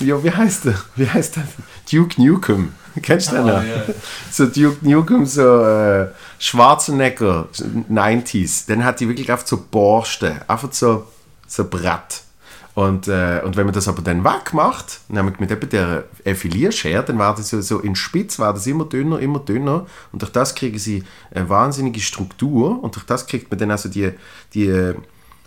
ja, 0.00 0.22
wie 0.22 0.30
heißt 0.30 0.66
der? 0.66 0.74
Wie 0.96 1.08
heißt 1.08 1.36
der? 1.36 1.44
Duke 1.90 2.20
Nukem. 2.20 2.72
Kennst 3.00 3.32
du 3.32 3.36
den 3.36 3.46
noch? 3.46 3.54
Ah, 3.54 3.64
ja. 3.64 3.82
So 4.30 4.46
Duke 4.46 4.78
Nukem, 4.88 5.26
so 5.26 5.62
äh, 5.62 6.08
Schwarzenegger, 6.38 7.48
90s. 7.90 8.68
Dann 8.68 8.84
hat 8.84 9.00
die 9.00 9.08
wirklich 9.08 9.30
einfach 9.30 9.46
so 9.46 9.62
Borste, 9.70 10.42
einfach 10.48 10.72
so, 10.72 11.06
so 11.46 11.64
Brett. 11.64 12.22
Und, 12.74 13.06
äh, 13.06 13.42
und 13.44 13.56
wenn 13.56 13.66
man 13.66 13.74
das 13.74 13.86
aber 13.86 14.00
dann 14.00 14.24
wegmacht, 14.24 15.00
nämlich 15.08 15.38
mit 15.38 15.50
eben 15.50 15.68
der 15.68 16.04
Effilierschere, 16.24 17.02
dann 17.04 17.18
war 17.18 17.34
das 17.34 17.50
so, 17.50 17.60
so 17.60 17.80
in 17.80 17.94
Spitz, 17.94 18.38
war 18.38 18.54
das 18.54 18.66
immer 18.66 18.86
dünner, 18.86 19.18
immer 19.18 19.40
dünner. 19.40 19.86
Und 20.10 20.22
durch 20.22 20.32
das 20.32 20.54
kriegen 20.54 20.78
sie 20.78 21.04
eine 21.34 21.48
wahnsinnige 21.50 22.00
Struktur 22.00 22.82
und 22.82 22.94
durch 22.94 23.04
das 23.04 23.26
kriegt 23.26 23.50
man 23.50 23.58
dann 23.58 23.70
also 23.70 23.90
die, 23.90 24.12
die 24.54 24.94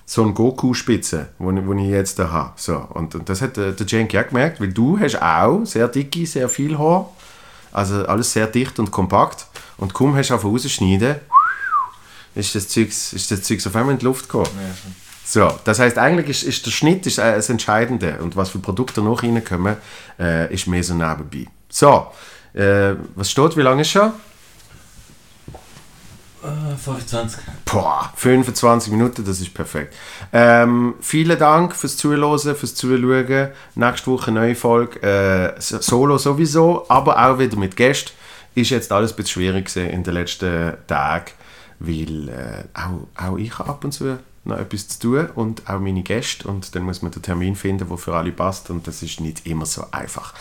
so 0.05 0.21
eine 0.23 0.33
Goku-Spitze, 0.33 1.29
wo, 1.39 1.51
ich- 1.51 1.65
wo 1.65 1.73
ich 1.73 1.87
jetzt 1.89 2.19
da 2.19 2.29
habe. 2.31 2.51
So, 2.57 2.75
und, 2.93 3.15
und 3.15 3.27
das 3.27 3.41
hat 3.41 3.57
äh, 3.57 3.73
der 3.73 3.85
Jenki 3.87 4.19
auch 4.19 4.27
gemerkt, 4.27 4.61
weil 4.61 4.71
du 4.71 4.99
hast 4.99 5.21
auch 5.21 5.65
sehr 5.65 5.87
dicke, 5.87 6.25
sehr 6.27 6.47
viel 6.49 6.77
Haar. 6.77 7.09
Also 7.71 8.05
alles 8.05 8.31
sehr 8.31 8.47
dicht 8.47 8.79
und 8.79 8.91
kompakt. 8.91 9.47
Und 9.77 9.93
kaum 9.93 10.15
hast 10.15 10.29
du 10.29 10.35
einfach 10.35 10.47
rausschneiden, 10.47 11.15
ist 12.35 12.55
das 12.55 12.67
Zeug, 12.69 12.87
ist 12.89 13.31
das 13.31 13.41
Zeug 13.43 13.65
auf 13.65 13.75
einmal 13.75 13.93
in 13.93 13.99
die 13.99 14.05
Luft 14.05 14.23
gekommen. 14.29 14.49
Ja. 14.55 14.91
So, 15.27 15.51
das 15.63 15.79
heißt 15.79 15.97
eigentlich 15.97 16.29
ist, 16.29 16.43
ist 16.43 16.65
der 16.65 16.71
Schnitt 16.71 17.05
ist, 17.07 17.17
äh, 17.17 17.35
das 17.35 17.49
Entscheidende 17.49 18.19
und 18.21 18.35
was 18.35 18.49
für 18.49 18.59
Produkte 18.59 19.01
noch 19.01 19.23
reinkommen, 19.23 19.75
äh, 20.19 20.53
ist 20.53 20.67
mehr 20.67 20.83
so 20.83 20.93
nebenbei. 20.93 21.47
So, 21.67 22.07
äh, 22.53 22.93
was 23.15 23.31
steht, 23.31 23.57
wie 23.57 23.61
lange 23.61 23.81
ist 23.81 23.89
schon? 23.89 24.11
Äh, 26.45 26.75
25. 26.77 27.39
Boah, 27.65 28.11
25 28.15 28.91
Minuten, 28.91 29.25
das 29.25 29.39
ist 29.41 29.53
perfekt. 29.53 29.93
Ähm, 30.31 30.95
vielen 31.01 31.37
Dank 31.39 31.75
fürs 31.75 31.97
Zuhören, 31.97 32.39
fürs 32.55 32.75
Zuschauen. 32.75 33.49
Nächste 33.75 34.11
Woche 34.11 34.31
neue 34.31 34.55
Folge. 34.55 35.01
Äh, 35.01 35.59
so- 35.59 35.81
Solo 35.81 36.17
sowieso, 36.17 36.85
aber 36.89 37.17
auch 37.25 37.39
wieder 37.39 37.57
mit 37.57 37.75
Gästen. 37.75 38.11
Ist 38.53 38.69
jetzt 38.69 38.91
alles 38.91 39.11
ein 39.11 39.15
bisschen 39.17 39.41
schwierig 39.41 39.75
in 39.75 40.03
den 40.03 40.13
letzten 40.13 40.73
Tagen, 40.87 41.31
weil 41.79 42.29
äh, 42.29 42.63
auch, 42.73 43.07
auch 43.31 43.37
ich 43.37 43.53
ab 43.59 43.83
und 43.83 43.91
zu 43.91 44.17
noch 44.45 44.57
etwas 44.57 44.87
zu 44.87 44.99
tun 44.99 45.27
und 45.35 45.69
auch 45.69 45.79
meine 45.79 46.03
Gäste 46.03 46.47
und 46.47 46.75
dann 46.75 46.83
muss 46.83 47.01
man 47.01 47.11
den 47.11 47.21
Termin 47.21 47.55
finden, 47.55 47.87
der 47.87 47.97
für 47.97 48.15
alle 48.15 48.31
passt 48.31 48.69
und 48.69 48.87
das 48.87 49.01
ist 49.01 49.19
nicht 49.19 49.45
immer 49.45 49.65
so 49.65 49.85
einfach. 49.91 50.33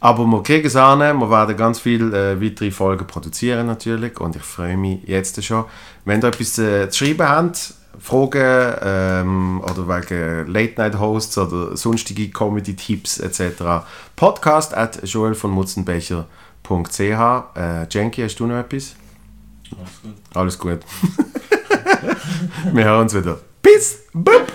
Aber 0.00 0.26
wir 0.26 0.42
kriegen 0.42 0.66
es 0.66 0.76
an, 0.76 0.98
wir 0.98 1.30
werden 1.30 1.56
ganz 1.56 1.80
viele 1.80 2.32
äh, 2.32 2.42
weitere 2.42 2.70
Folgen 2.70 3.06
produzieren 3.06 3.66
natürlich 3.66 4.20
und 4.20 4.36
ich 4.36 4.42
freue 4.42 4.76
mich 4.76 5.02
jetzt 5.04 5.42
schon. 5.42 5.64
Wenn 6.04 6.20
ihr 6.22 6.28
etwas 6.28 6.58
äh, 6.58 6.88
zu 6.90 7.04
schreiben 7.04 7.28
habt, 7.28 7.74
Fragen 7.98 8.74
ähm, 8.82 9.62
oder 9.62 9.88
wegen 9.88 10.52
Late-Night-Hosts 10.52 11.38
oder 11.38 11.76
sonstige 11.76 12.28
Comedy-Tipps 12.28 13.20
etc. 13.20 13.86
Podcast 14.14 14.76
at 14.76 15.02
joel 15.04 15.34
von 15.34 15.50
Mutzenbecher.ch 15.50 17.00
äh, 17.00 17.86
Jenky, 17.90 18.22
hast 18.22 18.36
du 18.38 18.46
noch 18.46 18.58
etwas? 18.58 18.96
Alles 19.70 20.02
gut. 20.02 20.14
Alles 20.34 20.58
gut. 20.58 20.80
Wir 22.72 22.84
hören 22.84 23.02
uns 23.02 23.14
wieder. 23.14 23.38
Bis. 23.62 24.04
Bup. 24.12 24.46